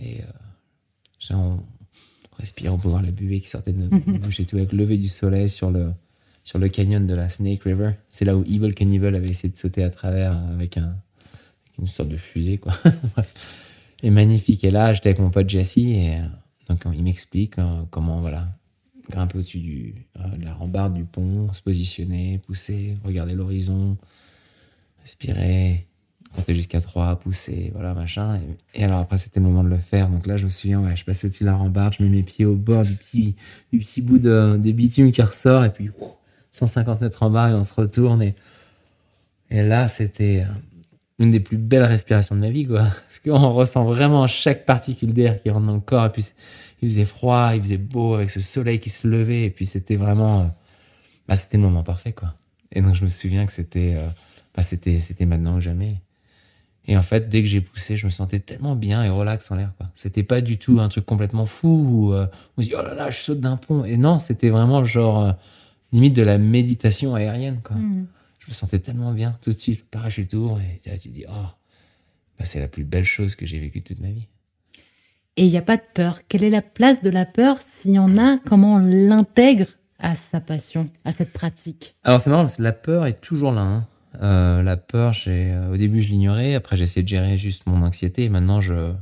Et 0.00 0.20
euh, 0.22 1.56
respire, 2.38 2.74
on 2.74 2.78
peut 2.78 2.88
voir 2.88 3.02
la 3.02 3.10
buée 3.10 3.40
qui 3.40 3.48
sortait 3.48 3.72
de 3.72 3.78
notre 3.78 4.08
mhm. 4.08 4.18
bouche 4.20 4.40
et 4.40 4.46
tout, 4.46 4.56
avec 4.56 4.72
le 4.72 4.78
lever 4.78 4.96
du 4.96 5.08
soleil 5.08 5.48
sur 5.48 5.70
le, 5.70 5.92
sur 6.44 6.58
le 6.58 6.68
canyon 6.68 7.06
de 7.06 7.14
la 7.14 7.28
Snake 7.28 7.62
River. 7.62 7.92
C'est 8.10 8.24
là 8.24 8.36
où 8.36 8.42
Evil 8.44 8.74
Cannibal 8.74 9.14
avait 9.14 9.28
essayé 9.28 9.50
de 9.50 9.56
sauter 9.56 9.82
à 9.82 9.90
travers 9.90 10.36
avec, 10.52 10.76
un, 10.76 10.96
une 11.78 11.86
sorte 11.86 12.08
de 12.08 12.16
fusée, 12.16 12.58
quoi. 12.58 12.72
et 14.02 14.10
magnifique. 14.10 14.64
Et 14.64 14.70
là, 14.70 14.92
j'étais 14.92 15.10
avec 15.10 15.20
mon 15.20 15.30
pote 15.30 15.48
Jesse 15.48 15.76
et 15.78 16.16
euh, 16.16 16.26
donc 16.68 16.80
il 16.94 17.02
m'explique 17.02 17.58
euh, 17.58 17.82
comment, 17.90 18.20
voilà, 18.20 18.48
grimper 19.10 19.38
au-dessus 19.38 19.60
du, 19.60 20.06
euh, 20.18 20.36
de 20.36 20.44
la 20.44 20.54
rambarde 20.54 20.94
du 20.94 21.04
pont, 21.04 21.52
se 21.52 21.62
positionner, 21.62 22.38
pousser, 22.38 22.96
regarder 23.04 23.34
l'horizon, 23.34 23.96
respirer, 25.02 25.86
compter 26.32 26.54
jusqu'à 26.54 26.80
3, 26.80 27.16
pousser, 27.16 27.70
voilà, 27.74 27.94
machin. 27.94 28.40
Et, 28.74 28.84
alors 28.84 29.00
après, 29.00 29.18
c'était 29.18 29.40
le 29.40 29.46
moment 29.46 29.64
de 29.64 29.68
le 29.68 29.78
faire. 29.78 30.08
Donc 30.08 30.26
là, 30.26 30.36
je 30.36 30.44
me 30.44 30.50
souviens, 30.50 30.80
ouais, 30.80 30.96
je 30.96 31.04
passe 31.04 31.24
au-dessus 31.24 31.44
de 31.44 31.48
la 31.48 31.54
rambarde, 31.54 31.94
je 31.98 32.02
mets 32.02 32.08
mes 32.08 32.22
pieds 32.22 32.44
au 32.44 32.54
bord 32.54 32.84
du 32.84 32.94
petit, 32.94 33.36
du 33.72 33.78
petit 33.78 34.02
bout 34.02 34.18
de, 34.18 34.56
bitume 34.72 35.12
qui 35.12 35.22
ressort, 35.22 35.64
et 35.64 35.70
puis 35.70 35.90
150 36.50 37.00
mètres 37.00 37.22
en 37.22 37.30
bas, 37.30 37.50
et 37.50 37.54
on 37.54 37.64
se 37.64 37.72
retourne. 37.72 38.22
Et, 38.22 38.34
et 39.50 39.62
là, 39.62 39.88
c'était 39.88 40.46
euh, 40.48 40.52
une 41.18 41.30
des 41.30 41.40
plus 41.40 41.58
belles 41.58 41.84
respirations 41.84 42.34
de 42.34 42.40
ma 42.40 42.50
vie, 42.50 42.66
quoi. 42.66 42.80
Parce 42.80 43.20
qu'on 43.24 43.52
ressent 43.52 43.84
vraiment 43.84 44.26
chaque 44.26 44.64
particule 44.64 45.12
d'air 45.12 45.40
qui 45.42 45.50
rentre 45.50 45.66
dans 45.66 45.74
le 45.74 45.80
corps. 45.80 46.06
Et 46.06 46.10
puis, 46.10 46.24
il 46.80 46.88
faisait 46.88 47.04
froid, 47.04 47.52
il 47.54 47.62
faisait 47.62 47.78
beau 47.78 48.14
avec 48.14 48.30
ce 48.30 48.40
soleil 48.40 48.80
qui 48.80 48.90
se 48.90 49.06
levait. 49.06 49.44
Et 49.44 49.50
puis, 49.50 49.66
c'était 49.66 49.96
vraiment, 49.96 50.40
euh, 50.40 50.44
bah, 51.28 51.36
c'était 51.36 51.58
le 51.58 51.62
moment 51.62 51.82
parfait, 51.82 52.12
quoi. 52.12 52.34
Et 52.72 52.80
donc, 52.80 52.94
je 52.94 53.04
me 53.04 53.10
souviens 53.10 53.46
que 53.46 53.52
c'était, 53.52 53.94
euh, 53.96 54.08
bah, 54.56 54.62
c'était 54.62 55.26
maintenant 55.26 55.56
ou 55.56 55.60
jamais. 55.60 56.00
Et 56.86 56.96
en 56.96 57.02
fait, 57.02 57.28
dès 57.28 57.42
que 57.42 57.48
j'ai 57.48 57.60
poussé, 57.60 57.96
je 57.96 58.06
me 58.06 58.10
sentais 58.10 58.40
tellement 58.40 58.74
bien 58.74 59.04
et 59.04 59.08
relax 59.08 59.50
en 59.50 59.54
l'air. 59.54 59.72
C'était 59.94 60.24
pas 60.24 60.40
du 60.40 60.58
tout 60.58 60.80
un 60.80 60.88
truc 60.88 61.06
complètement 61.06 61.46
fou 61.46 61.68
où 61.68 62.12
euh, 62.12 62.26
on 62.56 62.62
se 62.62 62.68
dit 62.68 62.74
oh 62.76 62.82
là 62.82 62.94
là, 62.94 63.10
je 63.10 63.18
saute 63.18 63.40
d'un 63.40 63.56
pont. 63.56 63.84
Et 63.84 63.96
non, 63.96 64.18
c'était 64.18 64.50
vraiment 64.50 64.84
genre 64.84 65.22
euh, 65.22 65.32
limite 65.92 66.14
de 66.14 66.22
la 66.22 66.38
méditation 66.38 67.14
aérienne. 67.14 67.60
Quoi. 67.62 67.76
Mm. 67.76 68.06
Je 68.40 68.48
me 68.48 68.52
sentais 68.52 68.80
tellement 68.80 69.12
bien 69.12 69.38
tout 69.42 69.50
de 69.50 69.56
suite, 69.56 69.84
parachute 69.88 70.30
tour 70.30 70.58
et 70.60 70.80
tu 70.80 71.08
te 71.08 71.14
dis 71.14 71.24
oh, 71.28 71.46
bah, 72.38 72.44
c'est 72.44 72.58
la 72.58 72.66
plus 72.66 72.84
belle 72.84 73.04
chose 73.04 73.36
que 73.36 73.46
j'ai 73.46 73.60
vécue 73.60 73.82
toute 73.82 74.00
ma 74.00 74.08
vie. 74.08 74.26
et 75.36 75.44
il 75.44 75.50
n'y 75.50 75.58
a 75.58 75.62
pas 75.62 75.76
de 75.76 75.82
peur. 75.94 76.26
Quelle 76.26 76.42
est 76.42 76.50
la 76.50 76.62
place 76.62 77.02
de 77.02 77.10
la 77.10 77.24
peur 77.24 77.58
S'il 77.62 77.92
y 77.92 77.98
en 78.00 78.18
a, 78.18 78.38
comment 78.38 78.74
on 78.74 78.78
l'intègre 78.78 79.66
à 80.00 80.16
sa 80.16 80.40
passion, 80.40 80.90
à 81.04 81.12
cette 81.12 81.32
pratique? 81.32 81.94
Alors 82.02 82.20
c'est 82.20 82.30
marrant 82.30 82.42
parce 82.42 82.56
que 82.56 82.62
la 82.62 82.72
peur 82.72 83.06
est 83.06 83.20
toujours 83.20 83.52
là. 83.52 83.62
Hein. 83.62 83.88
Euh, 84.20 84.62
la 84.62 84.76
peur, 84.76 85.12
j'ai, 85.12 85.52
euh, 85.52 85.72
au 85.72 85.76
début 85.76 86.02
je 86.02 86.08
l'ignorais, 86.08 86.54
après 86.54 86.76
j'ai 86.76 86.84
essayé 86.84 87.02
de 87.02 87.08
gérer 87.08 87.38
juste 87.38 87.66
mon 87.66 87.82
anxiété 87.82 88.24
et 88.24 88.28
maintenant 88.28 88.60
je, 88.60 88.92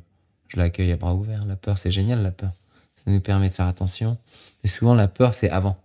je 0.48 0.56
l'accueille 0.56 0.92
à 0.92 0.96
bras 0.96 1.14
ouverts. 1.14 1.44
La 1.46 1.56
peur, 1.56 1.78
c'est 1.78 1.90
génial 1.90 2.22
la 2.22 2.30
peur. 2.30 2.50
Ça 3.04 3.10
nous 3.10 3.20
permet 3.20 3.48
de 3.48 3.54
faire 3.54 3.66
attention. 3.66 4.18
Et 4.62 4.68
souvent 4.68 4.94
la 4.94 5.08
peur, 5.08 5.34
c'est 5.34 5.50
avant. 5.50 5.76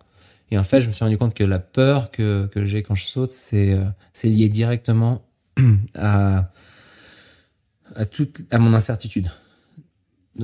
Et 0.51 0.59
en 0.59 0.63
fait, 0.63 0.81
je 0.81 0.87
me 0.87 0.93
suis 0.93 1.03
rendu 1.03 1.17
compte 1.17 1.33
que 1.33 1.43
la 1.43 1.59
peur 1.59 2.11
que, 2.11 2.47
que 2.47 2.65
j'ai 2.65 2.83
quand 2.83 2.95
je 2.95 3.05
saute, 3.05 3.31
c'est, 3.31 3.73
euh, 3.73 3.85
c'est 4.13 4.29
lié 4.29 4.47
directement 4.47 5.23
à, 5.95 6.49
à, 7.95 8.05
toute, 8.05 8.43
à 8.51 8.59
mon 8.59 8.73
incertitude 8.73 9.29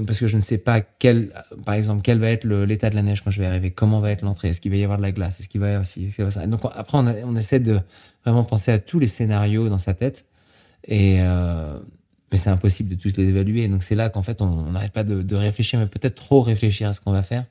parce 0.05 0.19
que 0.19 0.27
je 0.27 0.37
ne 0.37 0.41
sais 0.41 0.57
pas 0.57 0.81
quel, 0.81 1.33
par 1.65 1.75
exemple, 1.75 2.01
quel 2.01 2.19
va 2.19 2.29
être 2.29 2.45
l'état 2.45 2.89
de 2.89 2.95
la 2.95 3.01
neige 3.01 3.21
quand 3.21 3.31
je 3.31 3.39
vais 3.39 3.47
arriver, 3.47 3.71
comment 3.71 3.99
va 3.99 4.11
être 4.11 4.23
l'entrée, 4.23 4.49
est-ce 4.49 4.61
qu'il 4.61 4.71
va 4.71 4.77
y 4.77 4.83
avoir 4.83 4.97
de 4.97 5.03
la 5.03 5.11
glace, 5.11 5.39
est-ce 5.39 5.49
qu'il 5.49 5.59
va 5.59 5.67
y 5.67 5.69
avoir 5.71 5.81
aussi, 5.81 6.11
ça. 6.11 6.47
Donc 6.47 6.61
après, 6.73 6.97
on, 6.97 7.35
essaie 7.35 7.59
de 7.59 7.79
vraiment 8.23 8.43
penser 8.43 8.71
à 8.71 8.79
tous 8.79 8.99
les 8.99 9.07
scénarios 9.07 9.67
dans 9.67 9.77
sa 9.77 9.93
tête, 9.93 10.25
et 10.85 11.17
euh, 11.21 11.77
mais 12.31 12.37
c'est 12.37 12.49
impossible 12.49 12.89
de 12.89 12.95
tous 12.95 13.17
les 13.17 13.25
évaluer. 13.25 13.67
Donc 13.67 13.83
c'est 13.83 13.95
là 13.95 14.09
qu'en 14.09 14.21
fait, 14.21 14.41
on 14.41 14.71
n'arrête 14.71 14.93
pas 14.93 15.03
de, 15.03 15.21
de, 15.21 15.35
réfléchir, 15.35 15.79
mais 15.79 15.87
peut-être 15.87 16.15
trop 16.15 16.41
réfléchir 16.41 16.87
à 16.87 16.93
ce 16.93 17.01
qu'on 17.01 17.11
va 17.11 17.23
faire. 17.23 17.43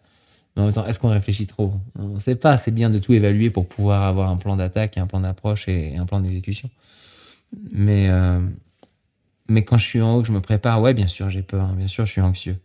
Mais 0.56 0.62
en 0.62 0.64
même 0.64 0.74
temps, 0.74 0.86
est-ce 0.86 0.98
qu'on 0.98 1.10
réfléchit 1.10 1.46
trop? 1.46 1.74
On 1.96 2.08
ne 2.08 2.18
sait 2.18 2.34
pas. 2.34 2.56
C'est 2.56 2.70
bien 2.70 2.90
de 2.90 2.98
tout 2.98 3.12
évaluer 3.12 3.50
pour 3.50 3.68
pouvoir 3.68 4.02
avoir 4.02 4.30
un 4.30 4.36
plan 4.36 4.56
d'attaque, 4.56 4.96
un 4.96 5.06
plan 5.06 5.20
d'approche 5.20 5.68
et, 5.68 5.96
un 5.96 6.06
plan 6.06 6.20
d'exécution. 6.20 6.70
Mais 7.72 8.08
euh, 8.08 8.29
mais 9.50 9.64
quand 9.64 9.78
je 9.78 9.84
suis 9.84 10.00
en 10.00 10.14
haut, 10.14 10.22
que 10.22 10.28
je 10.28 10.32
me 10.32 10.40
prépare, 10.40 10.80
ouais, 10.80 10.94
bien 10.94 11.08
sûr, 11.08 11.28
j'ai 11.28 11.42
peur, 11.42 11.64
hein, 11.64 11.74
bien 11.76 11.88
sûr, 11.88 12.06
je 12.06 12.12
suis 12.12 12.20
anxieux. 12.20 12.56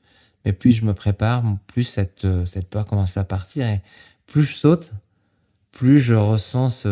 Mais 0.46 0.54
plus 0.54 0.72
je 0.72 0.86
me 0.86 0.94
prépare, 0.94 1.44
plus 1.65 1.84
cette, 1.84 2.25
euh, 2.25 2.46
cette 2.46 2.70
peur 2.70 2.86
commence 2.86 3.18
à 3.18 3.24
partir. 3.24 3.65
Et 3.65 3.82
plus 4.27 4.44
je 4.44 4.54
saute, 4.54 4.94
plus 5.72 5.98
je 5.98 6.13
ressens 6.13 6.86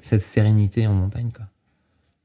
cette 0.00 0.22
sérénité 0.22 0.88
en 0.88 0.94
montagne. 0.94 1.30
Quoi. 1.32 1.46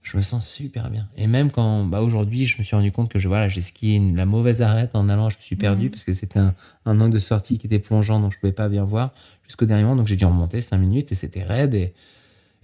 Je 0.02 0.18
me 0.18 0.24
sens 0.24 0.48
super 0.50 0.90
bien. 0.90 1.08
Et 1.16 1.28
même 1.28 1.52
quand, 1.52 1.86
bah, 1.86 2.02
aujourd'hui, 2.02 2.48
je 2.48 2.58
me 2.58 2.64
suis 2.64 2.76
rendu 2.76 2.92
compte 2.92 3.12
que 3.12 3.20
je, 3.20 3.28
voilà, 3.28 3.48
j'ai 3.48 3.62
skié 3.62 4.00
la 4.16 4.26
mauvaise 4.26 4.64
arête 4.64 4.96
en 4.96 5.08
allant, 5.08 5.30
je 5.30 5.38
me 5.38 5.42
suis 5.42 5.56
perdu 5.56 5.88
mmh. 5.88 5.92
parce 5.92 6.04
que 6.04 6.14
c'était 6.14 6.40
un, 6.40 6.56
un, 6.86 7.00
angle 7.00 7.14
de 7.14 7.20
sortie 7.20 7.60
qui 7.60 7.68
était 7.68 7.78
plongeant, 7.78 8.20
donc 8.20 8.34
je 8.34 8.40
pouvais 8.40 8.52
pas 8.52 8.70
bien 8.70 8.86
voir 8.86 9.14
jusqu'au 9.44 9.66
dernier 9.66 9.84
moment. 9.84 9.98
Donc 9.98 10.08
j'ai 10.08 10.16
dû 10.16 10.26
remonter 10.26 10.62
cinq 10.62 10.80
minutes 10.80 11.12
et 11.12 11.16
c'était 11.16 11.44
raide. 11.44 11.76
Et, 11.76 11.94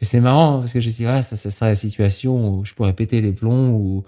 et 0.02 0.06
c'est 0.06 0.20
marrant 0.20 0.60
parce 0.60 0.74
que 0.74 0.80
je 0.80 0.90
me 0.90 0.94
dis, 0.94 1.06
ah, 1.06 1.22
ça, 1.22 1.36
ça 1.36 1.50
sera 1.50 1.68
la 1.68 1.75
situation 1.75 2.50
où 2.50 2.66
je 2.66 2.74
pourrais 2.74 2.94
péter 2.94 3.22
les 3.22 3.32
plombs 3.32 3.72
ou, 3.72 4.04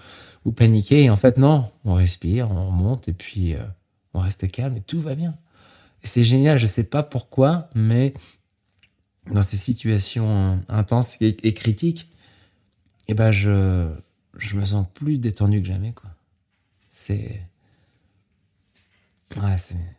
paniquer. 0.52 1.04
Et 1.04 1.10
en 1.10 1.16
fait, 1.16 1.36
non, 1.36 1.70
on 1.84 1.92
respire, 1.92 2.50
on 2.50 2.68
remonte 2.68 3.06
et 3.06 3.12
puis 3.12 3.54
euh, 3.54 3.58
on 4.14 4.20
reste 4.20 4.50
calme 4.50 4.78
et 4.78 4.80
tout 4.80 5.00
va 5.00 5.14
bien. 5.14 5.36
Et 6.02 6.06
c'est 6.06 6.24
génial, 6.24 6.58
je 6.58 6.66
sais 6.66 6.84
pas 6.84 7.02
pourquoi, 7.02 7.68
mais 7.74 8.14
dans 9.30 9.42
ces 9.42 9.58
situations 9.58 10.58
intenses 10.68 11.16
et, 11.20 11.52
critiques, 11.52 12.08
eh 13.08 13.14
ben 13.14 13.30
je, 13.30 13.90
je 14.38 14.56
me 14.56 14.64
sens 14.64 14.86
plus 14.94 15.18
détendu 15.18 15.60
que 15.60 15.68
jamais. 15.68 15.92
quoi. 15.92 16.10
C'est. 16.88 17.42
Ouais, 19.36 19.56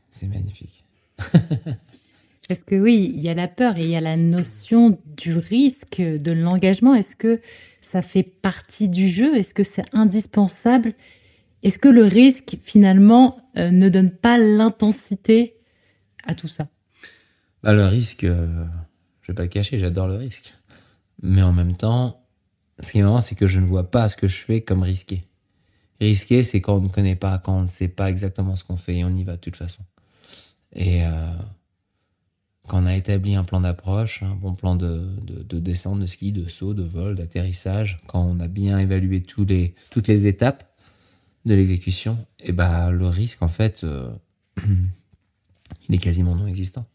c'est 0.10 0.27
magnifique. 0.27 0.84
Parce 2.49 2.63
que 2.63 2.73
oui, 2.73 3.11
il 3.13 3.21
y 3.21 3.29
a 3.29 3.35
la 3.35 3.47
peur 3.47 3.77
et 3.77 3.83
il 3.83 3.91
y 3.91 3.95
a 3.95 4.01
la 4.01 4.17
notion 4.17 4.99
du 5.05 5.37
risque, 5.37 6.01
de 6.01 6.31
l'engagement. 6.31 6.95
Est-ce 6.95 7.15
que 7.15 7.41
ça 7.79 8.01
fait 8.01 8.23
partie 8.23 8.89
du 8.89 9.07
jeu? 9.07 9.37
Est-ce 9.37 9.53
que 9.53 9.63
c'est 9.63 9.85
indispensable? 9.93 10.95
Est-ce 11.61 11.77
que 11.77 11.89
le 11.89 12.05
risque, 12.05 12.57
finalement, 12.63 13.37
euh, 13.55 13.69
ne 13.69 13.87
donne 13.87 14.09
pas 14.09 14.39
l'intensité 14.39 15.57
à 16.25 16.33
tout 16.33 16.47
ça? 16.47 16.69
Bah, 17.61 17.71
Le 17.71 17.85
risque, 17.85 18.23
euh, 18.23 18.65
je 19.21 19.31
vais 19.31 19.35
pas 19.35 19.43
le 19.43 19.49
cacher, 19.49 19.77
j'adore 19.77 20.07
le 20.07 20.15
risque. 20.15 20.55
Mais 21.21 21.43
en 21.43 21.53
même 21.53 21.75
temps, 21.75 22.25
ce 22.79 22.91
qui 22.91 22.97
est 22.97 23.03
marrant, 23.03 23.21
c'est 23.21 23.35
que 23.35 23.45
je 23.45 23.59
ne 23.59 23.67
vois 23.67 23.91
pas 23.91 24.07
ce 24.07 24.15
que 24.15 24.27
je 24.27 24.37
fais 24.37 24.61
comme 24.61 24.81
risqué. 24.81 25.23
Risqué, 25.99 26.41
c'est 26.41 26.61
quand 26.61 26.77
on 26.77 26.81
ne 26.81 26.89
connaît 26.89 27.15
pas, 27.15 27.37
quand 27.37 27.59
on 27.59 27.63
ne 27.63 27.67
sait 27.67 27.89
pas 27.89 28.09
exactement 28.09 28.55
ce 28.55 28.63
qu'on 28.63 28.77
fait 28.77 28.95
et 28.95 29.05
on 29.05 29.11
y 29.11 29.23
va 29.23 29.33
de 29.33 29.41
toute 29.41 29.55
façon. 29.55 29.83
Et... 30.73 31.05
Euh, 31.05 31.31
quand 32.69 32.83
on 32.83 32.85
a 32.85 32.95
établi 32.95 33.35
un 33.35 33.43
plan 33.43 33.61
d'approche, 33.61 34.21
un 34.21 34.35
bon 34.35 34.53
plan 34.53 34.75
de, 34.75 35.03
de, 35.23 35.59
descente, 35.59 35.99
de 35.99 36.05
ski, 36.05 36.31
de 36.31 36.47
saut, 36.47 36.75
de 36.75 36.83
vol, 36.83 37.15
d'atterrissage, 37.15 37.99
quand 38.07 38.21
on 38.21 38.39
a 38.39 38.47
bien 38.47 38.77
évalué 38.77 39.21
toutes 39.21 40.07
les 40.07 40.27
étapes 40.27 40.63
de 41.45 41.55
l'exécution, 41.55 42.17
et 42.39 42.49
eh 42.49 42.51
ben 42.51 42.91
le 42.91 43.07
risque 43.07 43.41
en 43.41 43.47
fait, 43.47 43.83
euh, 43.83 44.11
il 45.89 45.95
est 45.95 45.97
quasiment 45.97 46.35
non 46.35 46.45
existant. 46.45 46.85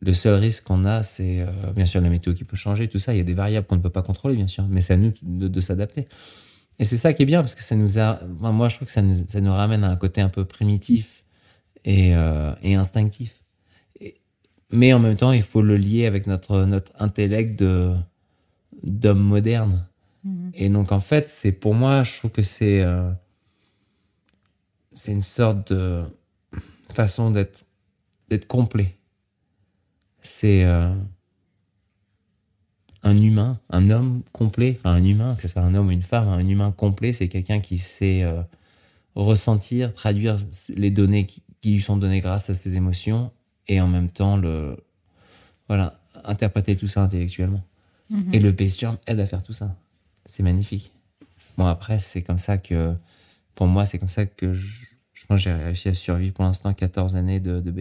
Le 0.00 0.12
seul 0.14 0.34
risque 0.34 0.62
qu'on 0.62 0.84
a, 0.84 1.02
c'est 1.02 1.40
euh, 1.40 1.72
bien 1.74 1.86
sûr 1.86 2.00
la 2.00 2.08
météo 2.08 2.32
qui 2.32 2.44
peut 2.44 2.56
changer, 2.56 2.88
tout 2.88 2.98
ça. 2.98 3.12
Il 3.12 3.18
y 3.18 3.20
a 3.20 3.24
des 3.24 3.34
variables 3.34 3.66
qu'on 3.66 3.76
ne 3.76 3.82
peut 3.82 3.90
pas 3.90 4.02
contrôler, 4.02 4.36
bien 4.36 4.48
sûr, 4.48 4.66
mais 4.68 4.80
c'est 4.80 4.94
à 4.94 4.96
nous 4.96 5.12
de, 5.22 5.60
s'adapter. 5.60 6.06
Et 6.78 6.84
c'est 6.84 6.96
ça 6.96 7.12
qui 7.12 7.22
est 7.22 7.26
bien 7.26 7.40
parce 7.40 7.56
que 7.56 7.62
ça 7.62 7.74
nous 7.74 7.98
a, 7.98 8.20
moi 8.26 8.68
je 8.68 8.76
trouve 8.76 8.86
que 8.86 8.92
ça 8.92 9.02
nous, 9.02 9.52
ramène 9.52 9.82
à 9.82 9.90
un 9.90 9.96
côté 9.96 10.20
un 10.20 10.28
peu 10.28 10.44
primitif 10.44 11.24
et, 11.84 12.14
euh, 12.14 12.54
et 12.62 12.76
instinctif 12.76 13.41
mais 14.72 14.92
en 14.92 14.98
même 14.98 15.16
temps, 15.16 15.32
il 15.32 15.42
faut 15.42 15.62
le 15.62 15.76
lier 15.76 16.06
avec 16.06 16.26
notre, 16.26 16.64
notre 16.64 16.92
intellect 16.98 17.62
d'homme 18.82 19.22
moderne. 19.22 19.86
Mhm. 20.24 20.50
Et 20.54 20.68
donc, 20.68 20.92
en 20.92 21.00
fait, 21.00 21.28
c'est 21.30 21.52
pour 21.52 21.74
moi, 21.74 22.02
je 22.02 22.18
trouve 22.18 22.30
que 22.30 22.42
c'est, 22.42 22.82
euh, 22.82 23.10
c'est 24.92 25.12
une 25.12 25.22
sorte 25.22 25.72
de 25.72 26.04
façon 26.92 27.30
d'être, 27.30 27.64
d'être 28.28 28.46
complet. 28.46 28.96
C'est 30.22 30.64
euh, 30.64 30.94
un 33.02 33.18
humain, 33.18 33.58
un 33.70 33.90
homme 33.90 34.22
complet, 34.32 34.78
enfin, 34.78 34.94
un 34.94 35.04
humain, 35.04 35.34
que 35.34 35.42
ce 35.42 35.48
soit 35.48 35.62
un 35.62 35.74
homme 35.74 35.88
ou 35.88 35.90
une 35.90 36.02
femme, 36.02 36.28
un 36.28 36.46
humain 36.46 36.70
complet, 36.70 37.12
c'est 37.12 37.28
quelqu'un 37.28 37.60
qui 37.60 37.78
sait 37.78 38.22
euh, 38.22 38.42
ressentir, 39.16 39.92
traduire 39.92 40.36
les 40.76 40.90
données 40.90 41.26
qui, 41.26 41.42
qui 41.60 41.72
lui 41.72 41.80
sont 41.80 41.96
données 41.96 42.20
grâce 42.20 42.50
à 42.50 42.54
ses 42.54 42.76
émotions 42.76 43.32
et 43.68 43.80
en 43.80 43.88
même 43.88 44.10
temps 44.10 44.36
le 44.36 44.76
voilà 45.68 45.94
interpréter 46.24 46.76
tout 46.76 46.86
ça 46.86 47.02
intellectuellement. 47.02 47.62
Mhm. 48.10 48.34
Et 48.34 48.38
le 48.38 48.52
base 48.52 48.78
jump 48.78 49.00
aide 49.06 49.20
à 49.20 49.26
faire 49.26 49.42
tout 49.42 49.52
ça. 49.52 49.76
C'est 50.26 50.42
magnifique. 50.42 50.92
Bon 51.56 51.66
après 51.66 51.98
c'est 51.98 52.22
comme 52.22 52.38
ça 52.38 52.58
que 52.58 52.94
pour 53.54 53.66
moi 53.66 53.86
c'est 53.86 53.98
comme 53.98 54.08
ça 54.08 54.26
que 54.26 54.52
je, 54.52 54.86
je 55.12 55.26
pense 55.26 55.40
j'ai 55.40 55.52
réussi 55.52 55.88
à 55.88 55.94
survivre 55.94 56.34
pour 56.34 56.44
l'instant 56.44 56.72
14 56.72 57.16
années 57.16 57.40
de, 57.40 57.60
de. 57.60 57.72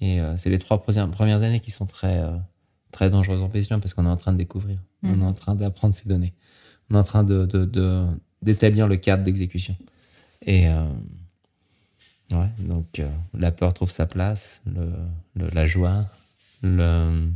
Et 0.00 0.20
euh, 0.20 0.36
c'est 0.36 0.50
les 0.50 0.58
trois 0.58 0.82
premières 0.82 1.42
années 1.42 1.60
qui 1.60 1.70
sont 1.70 1.86
très 1.86 2.22
euh, 2.22 2.36
très 2.90 3.10
dangereuses 3.10 3.40
en 3.40 3.48
base 3.48 3.68
jump 3.68 3.82
parce 3.82 3.94
qu'on 3.94 4.06
est 4.06 4.10
en 4.10 4.16
train 4.16 4.32
de 4.32 4.38
découvrir, 4.38 4.78
on 5.02 5.12
est 5.12 5.16
mhm. 5.16 5.22
en 5.22 5.32
train 5.32 5.54
d'apprendre 5.54 5.94
ces 5.94 6.08
données, 6.08 6.34
on 6.90 6.94
est 6.94 6.98
en 6.98 7.04
train 7.04 7.24
de 7.24 7.46
d'établir 8.42 8.86
le 8.86 8.96
cadre 8.96 9.22
d'exécution. 9.22 9.76
Et 10.42 10.68
euh, 10.68 10.86
Ouais, 12.32 12.48
donc 12.58 12.98
euh, 12.98 13.10
la 13.34 13.52
peur 13.52 13.74
trouve 13.74 13.90
sa 13.90 14.06
place, 14.06 14.62
le, 14.66 14.92
la 15.52 15.66
joie, 15.66 16.06
le, 16.62 17.28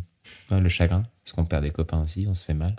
le 0.51 0.69
chagrin, 0.69 1.05
parce 1.25 1.35
qu'on 1.35 1.45
perd 1.45 1.63
des 1.63 1.71
copains 1.71 2.03
aussi, 2.03 2.27
on 2.29 2.35
se 2.35 2.45
fait 2.45 2.55
mal. 2.55 2.75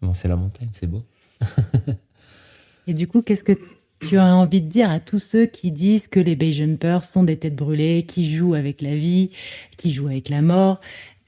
Bon, 0.00 0.14
c'est 0.14 0.28
la 0.28 0.36
montagne, 0.36 0.70
c'est 0.72 0.86
beau. 0.86 1.04
Et 2.86 2.94
du 2.94 3.06
coup, 3.06 3.20
qu'est-ce 3.22 3.44
que 3.44 3.58
tu 4.00 4.16
as 4.16 4.34
envie 4.34 4.62
de 4.62 4.68
dire 4.68 4.90
à 4.90 5.00
tous 5.00 5.18
ceux 5.18 5.46
qui 5.46 5.72
disent 5.72 6.08
que 6.08 6.20
les 6.20 6.36
base 6.36 6.54
jumpers 6.54 7.04
sont 7.04 7.24
des 7.24 7.38
têtes 7.38 7.56
brûlées, 7.56 8.04
qui 8.06 8.34
jouent 8.34 8.54
avec 8.54 8.80
la 8.80 8.94
vie, 8.94 9.30
qui 9.76 9.92
jouent 9.92 10.06
avec 10.06 10.28
la 10.28 10.42
mort? 10.42 10.80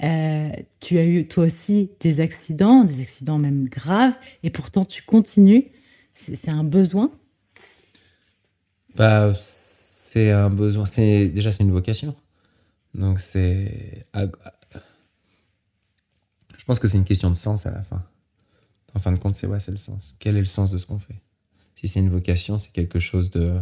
Euh, 0.02 0.50
Tu 0.80 0.98
as 0.98 1.04
eu 1.04 1.28
toi 1.28 1.44
aussi 1.44 1.90
des 2.00 2.20
accidents, 2.20 2.84
des 2.84 3.00
accidents 3.00 3.38
même 3.38 3.68
graves, 3.68 4.14
et 4.42 4.50
pourtant 4.50 4.84
tu 4.84 5.02
continues. 5.02 5.66
C'est 6.14 6.48
un 6.48 6.64
besoin? 6.64 7.10
Bah, 8.96 9.32
c'est 10.12 10.30
un 10.30 10.50
besoin. 10.50 10.84
C'est 10.84 11.28
déjà 11.28 11.52
c'est 11.52 11.62
une 11.62 11.70
vocation. 11.70 12.14
Donc 12.94 13.18
c'est. 13.18 14.06
Je 16.58 16.64
pense 16.66 16.78
que 16.78 16.86
c'est 16.86 16.98
une 16.98 17.04
question 17.04 17.30
de 17.30 17.34
sens 17.34 17.64
à 17.64 17.70
la 17.70 17.80
fin. 17.80 18.04
En 18.94 19.00
fin 19.00 19.10
de 19.12 19.18
compte, 19.18 19.34
c'est 19.34 19.46
ouais, 19.46 19.58
c'est 19.58 19.70
le 19.70 19.78
sens. 19.78 20.14
Quel 20.18 20.36
est 20.36 20.40
le 20.40 20.44
sens 20.44 20.70
de 20.70 20.76
ce 20.76 20.84
qu'on 20.84 20.98
fait? 20.98 21.22
Si 21.76 21.88
c'est 21.88 22.00
une 22.00 22.10
vocation, 22.10 22.58
c'est 22.58 22.72
quelque 22.72 22.98
chose 22.98 23.30
de 23.30 23.58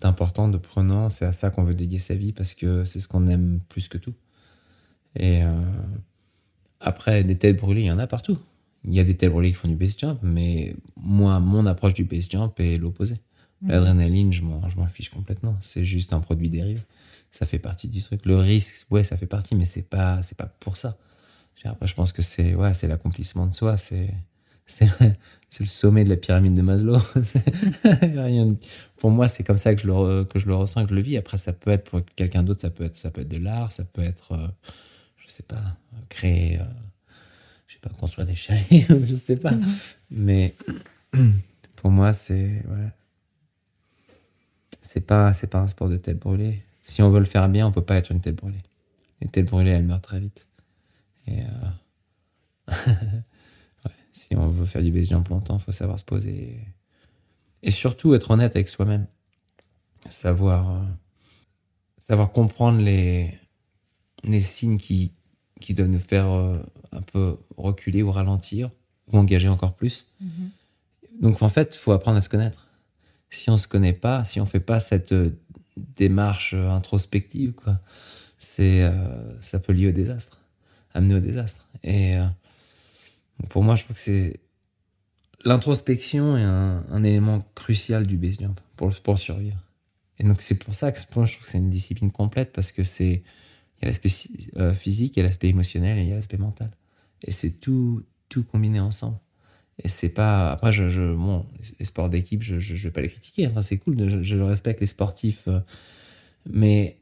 d'important, 0.00 0.48
de 0.48 0.56
prenant. 0.56 1.10
C'est 1.10 1.26
à 1.26 1.32
ça 1.32 1.50
qu'on 1.50 1.64
veut 1.64 1.74
dédier 1.74 1.98
sa 1.98 2.14
vie 2.14 2.32
parce 2.32 2.54
que 2.54 2.86
c'est 2.86 2.98
ce 2.98 3.06
qu'on 3.06 3.28
aime 3.28 3.60
plus 3.68 3.88
que 3.88 3.98
tout. 3.98 4.14
Et 5.16 5.42
euh, 5.42 5.52
après, 6.80 7.24
des 7.24 7.36
têtes 7.36 7.58
brûlées, 7.58 7.82
il 7.82 7.86
y 7.88 7.92
en 7.92 7.98
a 7.98 8.06
partout. 8.06 8.38
Il 8.84 8.94
y 8.94 9.00
a 9.00 9.04
des 9.04 9.18
têtes 9.18 9.30
brûlées 9.30 9.50
qui 9.50 9.56
font 9.56 9.68
du 9.68 9.76
base 9.76 9.98
jump, 9.98 10.18
mais 10.22 10.76
moi, 10.96 11.40
mon 11.40 11.66
approche 11.66 11.92
du 11.92 12.04
base 12.04 12.30
jump 12.30 12.58
est 12.58 12.78
l'opposé. 12.78 13.16
Mm. 13.64 13.70
L'adrénaline, 13.70 14.32
je 14.32 14.42
m'en 14.42 14.86
fiche 14.86 15.10
complètement. 15.10 15.56
C'est 15.60 15.84
juste 15.84 16.12
un 16.12 16.20
produit 16.20 16.48
dérivé. 16.48 16.80
Ça 17.30 17.46
fait 17.46 17.58
partie 17.58 17.88
du 17.88 18.00
truc. 18.00 18.24
Le 18.24 18.36
risque, 18.36 18.86
ouais, 18.90 19.02
ça 19.02 19.16
fait 19.16 19.26
partie, 19.26 19.56
mais 19.56 19.64
c'est 19.64 19.82
pas, 19.82 20.22
c'est 20.22 20.38
pas 20.38 20.46
pour 20.60 20.76
ça. 20.76 20.96
Après, 21.64 21.86
je 21.86 21.94
pense 21.94 22.12
que 22.12 22.22
c'est, 22.22 22.54
ouais, 22.54 22.74
c'est 22.74 22.86
l'accomplissement 22.88 23.46
de 23.46 23.54
soi. 23.54 23.76
C'est, 23.76 24.12
c'est 24.66 24.88
le 25.60 25.66
sommet 25.66 26.04
de 26.04 26.10
la 26.10 26.16
pyramide 26.16 26.54
de 26.54 26.62
Maslow. 26.62 26.98
Rien, 27.84 28.54
pour 28.96 29.10
moi, 29.10 29.28
c'est 29.28 29.44
comme 29.44 29.56
ça 29.56 29.74
que 29.74 29.80
je, 29.80 29.86
le, 29.86 30.24
que 30.24 30.38
je 30.38 30.46
le 30.46 30.54
ressens, 30.54 30.84
que 30.84 30.90
je 30.90 30.94
le 30.94 31.00
vis. 31.00 31.16
Après, 31.16 31.38
ça 31.38 31.52
peut 31.52 31.70
être 31.70 31.90
pour 31.90 32.02
quelqu'un 32.16 32.42
d'autre, 32.42 32.60
ça 32.60 32.70
peut 32.70 32.84
être, 32.84 32.96
ça 32.96 33.10
peut 33.10 33.22
être 33.22 33.28
de 33.28 33.38
l'art, 33.38 33.72
ça 33.72 33.84
peut 33.84 34.02
être, 34.02 34.32
euh, 34.32 34.46
je 35.16 35.28
sais 35.28 35.42
pas, 35.42 35.62
créer, 36.08 36.60
euh, 36.60 36.64
je 37.66 37.74
sais 37.74 37.80
pas, 37.80 37.90
construire 37.90 38.26
des 38.26 38.34
chalets, 38.36 38.86
je 39.06 39.14
sais 39.16 39.36
pas. 39.36 39.54
Mais 40.10 40.54
pour 41.76 41.90
moi, 41.90 42.12
c'est, 42.12 42.62
ouais, 42.68 42.88
c'est 44.84 45.00
pas, 45.00 45.32
c'est 45.32 45.46
pas 45.46 45.58
un 45.58 45.66
sport 45.66 45.88
de 45.88 45.96
tête 45.96 46.18
brûlée. 46.18 46.62
Si 46.84 47.02
on 47.02 47.10
veut 47.10 47.18
le 47.18 47.24
faire 47.24 47.48
bien, 47.48 47.66
on 47.66 47.72
peut 47.72 47.82
pas 47.82 47.96
être 47.96 48.12
une 48.12 48.20
tête 48.20 48.36
brûlée. 48.36 48.62
Les 49.20 49.28
têtes 49.28 49.50
brûlées, 49.50 49.70
elles 49.70 49.84
meurent 49.84 50.02
très 50.02 50.20
vite. 50.20 50.46
Et 51.26 51.40
euh, 52.68 52.72
si 54.12 54.36
on 54.36 54.48
veut 54.48 54.66
faire 54.66 54.82
du 54.82 54.92
base 54.92 55.08
jump 55.08 55.26
longtemps, 55.28 55.56
il 55.56 55.62
faut 55.62 55.72
savoir 55.72 55.98
se 55.98 56.04
poser. 56.04 56.60
Et 57.62 57.70
surtout 57.70 58.14
être 58.14 58.30
honnête 58.30 58.54
avec 58.54 58.68
soi-même. 58.68 59.06
Savoir, 60.10 60.70
euh, 60.70 60.84
savoir 61.96 62.30
comprendre 62.30 62.78
les, 62.78 63.32
les 64.22 64.40
signes 64.42 64.76
qui, 64.76 65.12
qui 65.62 65.72
doivent 65.72 65.88
nous 65.88 65.98
faire 65.98 66.30
euh, 66.30 66.58
un 66.92 67.00
peu 67.00 67.38
reculer 67.56 68.02
ou 68.02 68.12
ralentir 68.12 68.70
ou 69.10 69.16
engager 69.16 69.48
encore 69.48 69.74
plus. 69.74 70.12
Mm-hmm. 70.22 71.22
Donc 71.22 71.42
en 71.42 71.48
fait, 71.48 71.74
il 71.74 71.78
faut 71.78 71.92
apprendre 71.92 72.18
à 72.18 72.20
se 72.20 72.28
connaître. 72.28 72.63
Si 73.30 73.50
on 73.50 73.54
ne 73.54 73.58
se 73.58 73.66
connaît 73.66 73.92
pas, 73.92 74.24
si 74.24 74.40
on 74.40 74.44
ne 74.44 74.48
fait 74.48 74.60
pas 74.60 74.80
cette 74.80 75.14
démarche 75.76 76.54
introspective, 76.54 77.52
quoi, 77.52 77.80
c'est, 78.38 78.88
ça 79.40 79.58
peut 79.58 79.72
lier 79.72 79.88
au 79.88 79.92
désastre 79.92 80.44
amener 80.94 81.16
au 81.16 81.20
désastre. 81.20 81.68
Et 81.82 82.16
euh, 82.16 82.26
pour 83.50 83.62
moi, 83.62 83.74
je 83.74 83.84
trouve 83.84 83.96
que 83.96 84.02
c'est 84.02 84.40
l'introspection 85.44 86.38
est 86.38 86.42
un, 86.42 87.04
élément 87.04 87.38
crucial 87.54 88.06
du 88.06 88.16
base 88.16 88.38
pour, 88.76 88.94
pour 89.00 89.18
survivre. 89.18 89.58
Et 90.18 90.24
donc 90.24 90.40
c'est 90.40 90.54
pour 90.54 90.72
ça 90.72 90.90
que 90.90 90.98
je 90.98 91.06
trouve 91.06 91.26
que 91.26 91.46
c'est 91.46 91.58
une 91.58 91.68
discipline 91.68 92.10
complète 92.10 92.52
parce 92.52 92.72
que 92.72 92.82
c'est 92.82 93.22
il 93.76 93.82
y 93.82 93.84
a 93.84 93.88
l'aspect 93.88 94.10
euh, 94.56 94.72
physique, 94.72 95.16
il 95.16 95.20
y 95.20 95.22
a 95.22 95.26
l'aspect 95.26 95.48
émotionnel 95.48 95.98
et 95.98 96.02
il 96.02 96.08
y 96.08 96.12
a 96.12 96.14
l'aspect 96.14 96.38
mental. 96.38 96.70
Et 97.22 97.30
c'est 97.30 97.50
tout 97.50 98.02
tout 98.30 98.44
combiné 98.44 98.80
ensemble. 98.80 99.18
Et 99.82 99.88
c'est 99.88 100.08
pas 100.08 100.52
après 100.52 100.70
je, 100.70 100.88
je 100.88 101.14
bon 101.14 101.46
les 101.80 101.84
sports 101.84 102.08
d'équipe 102.08 102.42
je, 102.42 102.60
je, 102.60 102.74
vais 102.86 102.92
pas 102.92 103.00
les 103.00 103.08
critiquer 103.08 103.48
enfin 103.48 103.60
c'est 103.60 103.78
cool 103.78 104.22
je, 104.22 104.36
respecte 104.36 104.80
les 104.80 104.86
sportifs 104.86 105.48
euh, 105.48 105.58
mais 106.48 106.98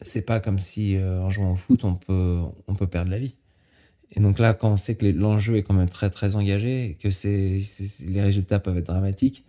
c'est 0.00 0.22
pas 0.22 0.40
comme 0.40 0.58
si 0.58 0.96
euh, 0.96 1.20
en 1.22 1.30
jouant 1.30 1.52
au 1.52 1.56
foot, 1.56 1.84
on 1.84 1.94
peut, 1.94 2.40
on 2.66 2.74
peut 2.74 2.86
perdre 2.86 3.10
la 3.10 3.18
vie. 3.18 3.34
Et 4.12 4.20
donc 4.20 4.38
là, 4.38 4.54
quand 4.54 4.70
on 4.70 4.76
sait 4.76 4.94
que 4.94 5.06
l'enjeu 5.06 5.56
est 5.56 5.62
quand 5.62 5.74
même 5.74 5.88
très 5.88 6.10
très 6.10 6.36
engagé, 6.36 6.98
que 7.02 7.10
c'est, 7.10 7.58
les 8.06 8.22
résultats 8.22 8.60
peuvent 8.60 8.78
être 8.78 8.86
dramatiques, 8.86 9.44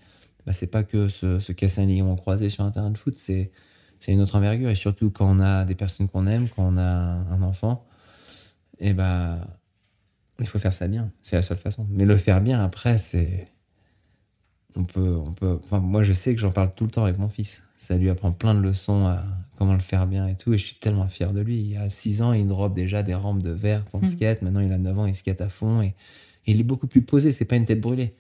bah 0.46 0.54
c'est 0.54 0.68
pas 0.68 0.84
que 0.84 1.08
se, 1.08 1.52
casser 1.52 1.82
un 1.82 1.86
ligament 1.86 2.16
croisé 2.16 2.50
sur 2.50 2.64
un 2.64 2.72
terrain 2.72 2.90
de 2.90 2.98
foot, 2.98 3.16
c'est, 3.18 3.52
c'est 4.00 4.12
une 4.12 4.22
autre 4.22 4.36
envergure. 4.36 4.70
Et 4.70 4.76
surtout 4.76 5.12
quand 5.12 5.30
on 5.30 5.40
a 5.40 5.66
des 5.66 5.76
personnes 5.76 6.08
qu'on 6.08 6.26
aime, 6.28 6.48
quand 6.50 6.64
on 6.64 6.78
a 6.78 6.82
un 6.84 7.42
enfant, 7.44 7.86
et 8.80 8.90
eh 8.90 8.94
bah, 8.94 9.40
il 10.40 10.48
faut 10.48 10.60
faire 10.60 10.74
ça 10.74 10.88
bien. 10.88 11.12
C'est 11.22 11.36
la 11.36 11.42
seule 11.42 11.58
façon. 11.58 11.88
Mais 11.90 12.06
le 12.06 12.18
faire 12.18 12.42
bien 12.42 12.64
après, 12.64 12.98
c'est. 12.98 13.48
On 14.76 14.84
peut, 14.84 15.16
on 15.16 15.32
peut. 15.32 15.60
Enfin, 15.64 15.80
moi, 15.80 16.04
je 16.04 16.14
sais 16.14 16.36
que 16.36 16.42
j'en 16.42 16.52
parle 16.52 16.74
tout 16.76 16.84
le 16.84 16.92
temps 16.92 17.04
avec 17.04 17.18
mon 17.18 17.30
fils 17.30 17.64
ça 17.76 17.98
lui 17.98 18.10
apprend 18.10 18.32
plein 18.32 18.54
de 18.54 18.60
leçons 18.60 19.06
à 19.06 19.24
comment 19.58 19.74
le 19.74 19.80
faire 19.80 20.08
bien 20.08 20.28
et 20.28 20.36
tout. 20.36 20.54
Et 20.54 20.58
je 20.58 20.66
suis 20.66 20.76
tellement 20.76 21.08
fier 21.08 21.34
de 21.34 21.42
lui. 21.42 21.58
Il 21.60 21.72
y 21.72 21.78
a 21.78 21.90
6 21.90 22.22
ans, 22.22 22.34
il 22.34 22.48
drop 22.48 22.74
déjà 22.74 23.04
des 23.04 23.14
rampes 23.14 23.42
de 23.42 23.52
verre 23.52 23.84
en 23.94 24.00
mmh. 24.00 24.06
skate. 24.06 24.42
Maintenant, 24.42 24.62
il 24.62 24.72
a 24.72 24.78
9 24.78 25.00
ans, 25.00 25.06
il 25.06 25.16
skate 25.16 25.42
à 25.42 25.50
fond. 25.50 25.82
Et, 25.82 25.94
il 26.48 26.60
est 26.60 26.64
beaucoup 26.64 26.88
plus 26.88 27.02
posé. 27.02 27.32
C'est 27.32 27.46
pas 27.46 27.56
une 27.56 27.66
tête 27.66 27.82
brûlée. 27.82 28.14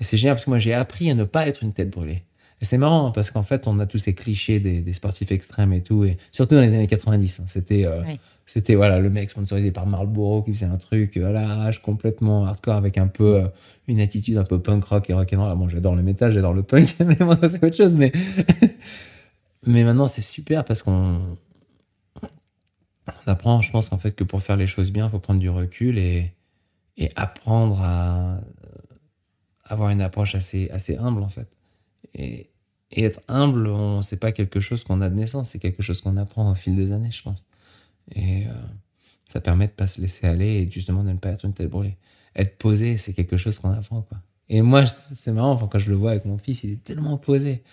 Et 0.00 0.04
c'est 0.04 0.16
génial 0.16 0.36
parce 0.36 0.44
que 0.44 0.50
moi, 0.50 0.58
j'ai 0.58 0.74
appris 0.74 1.10
à 1.10 1.14
ne 1.14 1.24
pas 1.24 1.46
être 1.46 1.62
une 1.62 1.72
tête 1.72 1.90
brûlée. 1.90 2.22
Et 2.60 2.64
c'est 2.64 2.78
marrant 2.78 3.10
parce 3.10 3.30
qu'en 3.30 3.42
fait, 3.42 3.66
on 3.66 3.78
a 3.80 3.86
tous 3.86 3.98
ces 3.98 4.14
clichés 4.14 4.60
des, 4.60 4.92
sportifs 4.92 5.30
extrêmes 5.30 5.72
et 5.72 5.82
tout. 5.82 6.04
Et 6.04 6.16
surtout 6.32 6.54
dans 6.54 6.62
les 6.62 6.74
années 6.74 6.86
90, 6.86 7.40
hein. 7.40 7.44
c'était 7.46 7.84
euh, 7.84 8.00
c'était 8.46 8.76
voilà 8.76 8.98
le 8.98 9.10
mec 9.10 9.28
sponsorisé 9.28 9.72
par 9.72 9.86
Marlboro 9.86 10.42
qui 10.42 10.52
faisait 10.52 10.66
un 10.66 10.76
truc 10.76 11.16
à 11.18 11.32
l'arrache 11.32 11.82
complètement 11.82 12.46
hardcore 12.46 12.76
avec 12.76 12.96
un 12.96 13.08
peu 13.08 13.36
euh, 13.36 13.48
une 13.88 14.00
attitude 14.00 14.38
un 14.38 14.44
peu 14.44 14.60
punk 14.60 14.84
rock 14.84 15.10
et 15.10 15.12
rock'n'roll. 15.12 15.50
Ah, 15.50 15.54
bon, 15.54 15.68
j'adore 15.68 15.96
le 15.96 16.02
métal, 16.02 16.32
j'adore 16.32 16.54
le 16.54 16.62
punk, 16.62 16.96
mais 17.00 17.16
moi 17.20 17.36
c'est 17.42 17.62
autre 17.62 17.76
chose. 17.76 17.96
Mais 17.96 18.12
mais 19.66 19.84
maintenant 19.84 20.06
c'est 20.06 20.22
super 20.22 20.64
parce 20.64 20.82
qu'on 20.82 21.20
on 23.06 23.30
apprend. 23.30 23.60
Je 23.60 23.70
pense 23.70 23.90
qu'en 23.90 23.98
fait 23.98 24.12
que 24.12 24.24
pour 24.24 24.42
faire 24.42 24.56
les 24.56 24.66
choses 24.66 24.92
bien, 24.92 25.06
il 25.06 25.10
faut 25.10 25.18
prendre 25.18 25.40
du 25.40 25.50
recul 25.50 25.98
et 25.98 26.32
et 26.96 27.10
apprendre 27.16 27.82
à 27.82 28.40
avoir 29.64 29.90
une 29.90 30.00
approche 30.00 30.34
assez 30.34 30.70
assez 30.70 30.96
humble 30.96 31.22
en 31.22 31.28
fait. 31.28 31.48
Et, 32.16 32.50
être 32.96 33.20
humble, 33.28 33.68
c'est 34.02 34.18
pas 34.18 34.32
quelque 34.32 34.60
chose 34.60 34.84
qu'on 34.84 35.00
a 35.00 35.10
de 35.10 35.14
naissance, 35.16 35.50
c'est 35.50 35.58
quelque 35.58 35.82
chose 35.82 36.00
qu'on 36.00 36.16
apprend 36.16 36.50
au 36.50 36.54
fil 36.54 36.76
des 36.76 36.92
années, 36.92 37.10
je 37.10 37.22
pense. 37.22 37.44
Et 38.14 38.46
euh, 38.46 38.52
ça 39.24 39.40
permet 39.40 39.66
de 39.66 39.72
pas 39.72 39.88
se 39.88 40.00
laisser 40.00 40.26
aller 40.26 40.62
et 40.62 40.70
justement 40.70 41.02
de 41.02 41.10
ne 41.10 41.18
pas 41.18 41.30
être 41.30 41.44
une 41.44 41.52
tête 41.52 41.68
brûlée. 41.68 41.96
Être 42.36 42.56
posé, 42.58 42.96
c'est 42.96 43.12
quelque 43.12 43.36
chose 43.36 43.58
qu'on 43.58 43.72
apprend, 43.72 44.02
quoi. 44.02 44.18
Et 44.48 44.62
moi, 44.62 44.86
c'est 44.86 45.32
marrant, 45.32 45.56
quand 45.66 45.78
je 45.78 45.90
le 45.90 45.96
vois 45.96 46.12
avec 46.12 46.24
mon 46.24 46.38
fils, 46.38 46.62
il 46.62 46.70
est 46.72 46.84
tellement 46.84 47.18
posé. 47.18 47.64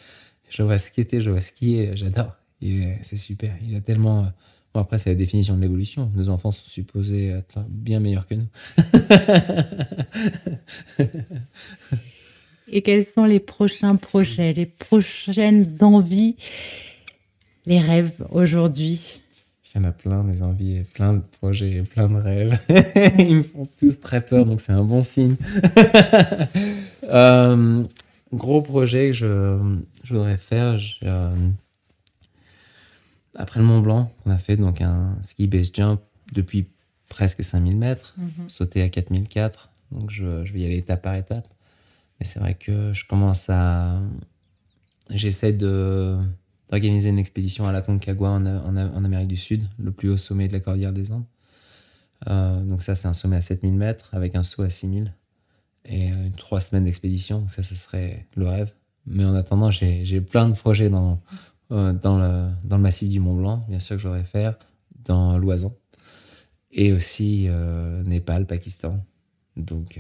Je 0.50 0.64
vois 0.64 0.80
skater, 0.80 1.22
je 1.22 1.30
vois 1.30 1.42
skier, 1.42 1.96
j'adore. 1.96 2.36
C'est 3.02 3.18
super. 3.18 3.56
Il 3.62 3.76
a 3.76 3.82
tellement. 3.82 4.22
Euh, 4.22 4.30
bon, 4.74 4.80
après, 4.82 4.98
c'est 4.98 5.10
la 5.10 5.16
définition 5.16 5.56
de 5.56 5.62
l'évolution. 5.62 6.10
Nos 6.16 6.30
enfants 6.30 6.52
sont 6.52 6.66
supposés 6.66 7.28
être 7.28 7.60
bien 7.70 8.00
meilleurs 8.00 8.26
que 8.26 8.36
nous. 8.36 8.48
Et 12.76 12.82
quels 12.82 13.06
sont 13.06 13.26
les 13.26 13.40
prochains 13.40 13.96
projets, 13.98 14.52
les 14.52 14.66
prochaines 14.66 15.64
envies, 15.82 16.36
les 17.68 17.80
rêves 17.80 18.26
aujourd'hui? 18.32 19.22
Il 19.64 19.78
y 19.78 19.82
en 19.82 19.88
a 19.88 19.92
plein, 19.92 20.24
des 20.24 20.42
envies, 20.42 20.82
plein 20.92 21.14
de 21.14 21.22
projets, 21.40 21.84
plein 21.84 22.10
de 22.10 22.16
rêves. 22.16 22.60
Ils 23.20 23.38
me 23.38 23.44
font 23.44 23.68
tous 23.78 24.00
très 24.00 24.22
peur, 24.26 24.48
donc 24.48 24.60
c'est 24.60 24.72
un 24.72 24.84
bon 24.84 25.04
signe. 25.04 25.36
euh, 27.04 27.84
gros 28.34 28.64
projet 28.64 29.10
que 29.10 29.14
je, 29.14 29.74
je 30.04 30.14
voudrais 30.16 30.38
faire. 30.38 30.80
Euh, 31.04 31.30
après 33.36 33.60
le 33.60 33.68
Mont 33.68 33.82
Blanc, 33.82 34.12
on 34.26 34.32
a 34.32 34.40
fait 34.40 34.58
donc 34.58 34.82
un 34.82 35.16
ski 35.22 35.46
base 35.46 35.70
jump 35.72 36.02
depuis 36.34 36.68
presque 37.08 37.44
5000 37.44 37.78
mètres, 37.78 38.16
mhm. 38.18 38.50
sauter 38.50 38.82
à 38.82 38.90
4004. 38.90 39.70
Donc 39.92 40.10
je, 40.10 40.44
je, 40.44 40.54
vais 40.54 40.62
y 40.62 40.66
aller 40.66 40.78
étape 40.78 41.04
par 41.04 41.14
étape. 41.14 41.48
C'est 42.24 42.40
vrai 42.40 42.56
que 42.56 42.94
je 42.94 43.06
commence 43.06 43.50
à. 43.50 44.02
J'essaie 45.10 45.54
de 45.54 46.18
organiser 46.74 47.10
une 47.10 47.20
expédition 47.20 47.66
à 47.66 47.72
la 47.72 47.82
Concagua 47.82 48.30
en, 48.30 48.46
en, 48.46 49.06
Amérique 49.06 49.28
du 49.28 49.38
Sud, 49.38 49.64
le 49.78 49.92
plus 49.92 50.10
haut 50.10 50.18
sommet 50.18 50.48
de 50.48 50.54
la 50.54 50.60
cordillère 50.60 50.94
des 50.94 51.12
Andes. 51.12 51.26
Euh, 52.28 52.64
donc 52.64 52.82
ça, 52.82 52.96
c'est 52.96 53.08
un 53.08 53.14
sommet 53.14 53.36
à 53.36 53.42
7000 53.42 53.74
mètres 53.74 54.10
avec 54.14 54.36
un 54.36 54.44
saut 54.44 54.64
à 54.64 54.70
6000 54.70 55.14
et 55.86 56.12
euh, 56.12 56.16
trois 56.38 56.62
semaines 56.62 56.86
d'expédition. 56.86 57.48
Ça, 57.48 57.64
ce 57.64 57.76
serait 57.76 58.28
le 58.36 58.48
rêve. 58.48 58.74
Mais 59.06 59.26
en 59.26 59.36
attendant, 59.36 59.70
j'ai 59.70 60.22
plein 60.22 60.48
de 60.48 60.56
projets 60.56 60.90
dans, 60.90 61.22
euh, 61.72 61.94
dans, 61.94 62.18
le, 62.18 62.50
dans 62.64 62.78
le 62.78 62.84
massif 62.84 63.10
du 63.10 63.20
Mont 63.20 63.36
Blanc, 63.36 63.66
bien 63.68 63.80
sûr 63.80 63.98
que 63.98 64.02
je 64.02 64.08
voudrais 64.08 64.24
faire, 64.24 64.58
dans 65.04 65.38
l'Oisan, 65.38 65.76
et 66.72 66.94
aussi 66.94 67.50
Népal, 68.06 68.48
Pakistan. 68.48 69.04
Donc, 69.58 70.00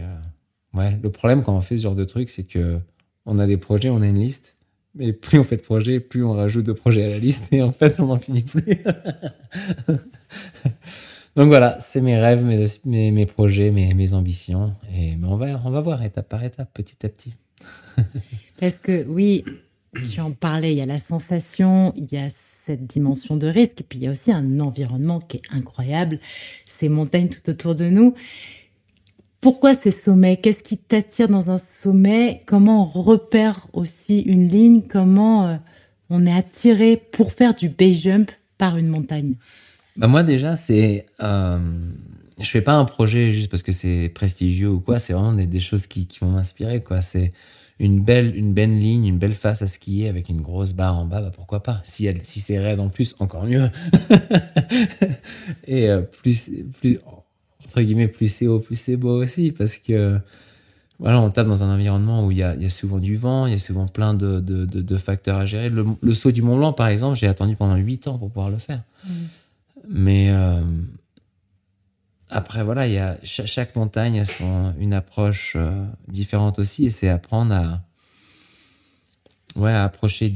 ouais, 0.73 0.99
le 1.01 1.09
problème 1.09 1.43
quand 1.43 1.55
on 1.55 1.61
fait 1.61 1.77
ce 1.77 1.83
genre 1.83 1.95
de 1.95 2.05
truc, 2.05 2.29
c'est 2.29 2.43
que 2.43 2.79
on 3.25 3.39
a 3.39 3.47
des 3.47 3.57
projets, 3.57 3.89
on 3.89 4.01
a 4.01 4.07
une 4.07 4.19
liste, 4.19 4.57
mais 4.95 5.13
plus 5.13 5.39
on 5.39 5.43
fait 5.43 5.57
de 5.57 5.61
projets, 5.61 5.99
plus 5.99 6.23
on 6.23 6.33
rajoute 6.33 6.65
de 6.65 6.73
projets 6.73 7.03
à 7.05 7.09
la 7.09 7.17
liste 7.17 7.45
et 7.51 7.61
en 7.61 7.71
fait, 7.71 7.99
on 7.99 8.07
n'en 8.07 8.19
finit 8.19 8.43
plus. 8.43 8.63
Donc 11.35 11.47
voilà, 11.47 11.79
c'est 11.79 11.99
mes 12.01 12.19
rêves, 12.19 12.43
mes, 12.43 12.67
mes, 12.85 13.09
mes 13.11 13.25
projets, 13.25 13.71
mes, 13.71 13.95
mes, 13.95 14.13
ambitions. 14.13 14.75
Et, 14.95 15.15
mais 15.15 15.27
on 15.27 15.35
va, 15.35 15.59
on 15.65 15.71
va 15.71 15.81
voir 15.81 16.03
étape 16.03 16.29
par 16.29 16.43
étape, 16.43 16.71
petit 16.73 17.03
à 17.05 17.09
petit. 17.09 17.35
Parce 18.59 18.77
que 18.77 19.03
oui, 19.07 19.43
tu 20.11 20.21
en 20.21 20.31
parlais, 20.31 20.73
il 20.73 20.77
y 20.77 20.81
a 20.81 20.85
la 20.85 20.99
sensation, 20.99 21.91
il 21.97 22.11
y 22.11 22.17
a 22.17 22.29
cette 22.29 22.85
dimension 22.85 23.35
de 23.35 23.47
risque, 23.47 23.81
et 23.81 23.83
puis 23.83 23.97
il 23.97 24.03
y 24.03 24.07
a 24.07 24.11
aussi 24.11 24.31
un 24.31 24.59
environnement 24.59 25.19
qui 25.19 25.37
est 25.37 25.43
incroyable, 25.51 26.19
ces 26.65 26.87
montagnes 26.87 27.29
tout 27.29 27.49
autour 27.49 27.73
de 27.73 27.89
nous. 27.89 28.13
Pourquoi 29.43 29.75
ces 29.75 29.91
sommets? 29.91 30.37
Qu'est-ce 30.37 30.63
qui 30.63 30.77
t'attire 30.77 31.27
dans 31.27 31.51
un 31.51 31.57
sommet? 31.57 32.43
Comment 32.45 32.83
on 32.83 32.85
repère 32.85 33.67
aussi 33.73 34.21
une 34.21 34.47
ligne? 34.47 34.81
Comment 34.81 35.45
euh, 35.45 35.55
on 36.09 36.25
est 36.25 36.33
attiré 36.33 36.95
pour 36.95 37.33
faire 37.33 37.53
du 37.53 37.67
base 37.67 37.99
jump 37.99 38.31
par 38.57 38.77
une 38.77 38.87
montagne? 38.87 39.33
Bah 39.97 40.07
Moi 40.07 40.23
déjà, 40.23 40.55
c'est... 40.55 41.07
Euh, 41.21 41.59
je 42.39 42.47
fais 42.47 42.61
pas 42.61 42.75
un 42.75 42.85
projet 42.85 43.31
juste 43.31 43.51
parce 43.51 43.63
que 43.63 43.73
c'est 43.73 44.09
prestigieux 44.15 44.69
ou 44.69 44.79
quoi, 44.79 44.97
c'est 44.97 45.11
vraiment 45.11 45.33
des, 45.33 45.59
choses 45.59 45.87
qui, 45.87 46.07
vont 46.21 46.29
m'inspirer. 46.29 46.79
quoi. 46.79 47.01
C'est 47.01 47.33
une 47.79 48.01
belle, 48.01 48.37
une 48.37 48.53
belle 48.53 48.79
ligne, 48.79 49.07
une 49.07 49.17
belle 49.17 49.33
face 49.33 49.61
à 49.61 49.67
skier 49.67 50.07
avec 50.07 50.29
une 50.29 50.39
grosse 50.39 50.71
barre 50.71 50.97
en 50.97 51.03
bas, 51.03 51.19
bah 51.19 51.31
pourquoi 51.35 51.61
pas? 51.61 51.81
Si, 51.83 52.07
si 52.21 52.39
c'est 52.39 52.59
raide 52.59 52.79
en 52.79 52.87
plus, 52.87 53.13
encore 53.19 53.43
mieux. 53.43 53.69
Et 55.67 55.89
euh, 55.89 56.01
plus, 56.01 56.49
plus, 56.79 56.99
entre 57.65 57.81
guillemets, 57.81 58.07
plus 58.07 58.29
c'est 58.29 58.47
haut, 58.47 58.59
plus 58.59 58.75
c'est 58.75 58.97
beau 58.97 59.21
aussi, 59.21 59.51
parce 59.51 59.77
que 59.77 60.19
voilà, 60.99 61.19
on 61.19 61.29
tape 61.31 61.47
dans 61.47 61.63
un 61.63 61.73
environnement 61.73 62.25
où 62.25 62.31
il 62.31 62.37
y 62.37 62.43
a, 62.43 62.69
souvent 62.69 62.97
du 62.97 63.17
vent, 63.17 63.45
il 63.45 63.51
y 63.53 63.55
a 63.55 63.59
souvent 63.59 63.87
plein 63.87 64.13
de, 64.13 64.97
facteurs 64.97 65.37
à 65.37 65.45
gérer. 65.45 65.69
Le, 65.69 66.13
saut 66.13 66.31
du 66.31 66.41
Mont 66.41 66.57
Blanc, 66.57 66.73
par 66.73 66.87
exemple, 66.87 67.17
j'ai 67.17 67.27
attendu 67.27 67.55
pendant 67.55 67.75
8 67.75 68.07
ans 68.07 68.17
pour 68.17 68.29
pouvoir 68.29 68.49
le 68.49 68.57
faire. 68.57 68.83
Mm. 69.05 69.11
Mais 69.89 70.29
euh, 70.29 70.61
après, 72.29 72.63
voilà, 72.63 72.87
il 72.87 72.93
y 72.93 72.99
a, 72.99 73.17
chaque, 73.23 73.75
montagne 73.75 74.19
a 74.19 74.25
son, 74.25 74.73
une 74.79 74.93
approche 74.93 75.53
euh, 75.55 75.85
différente 76.07 76.57
aussi, 76.59 76.85
et 76.85 76.89
c'est 76.89 77.09
apprendre 77.09 77.53
à, 77.53 77.81
ouais, 79.55 79.71
à 79.71 79.83
approcher 79.83 80.33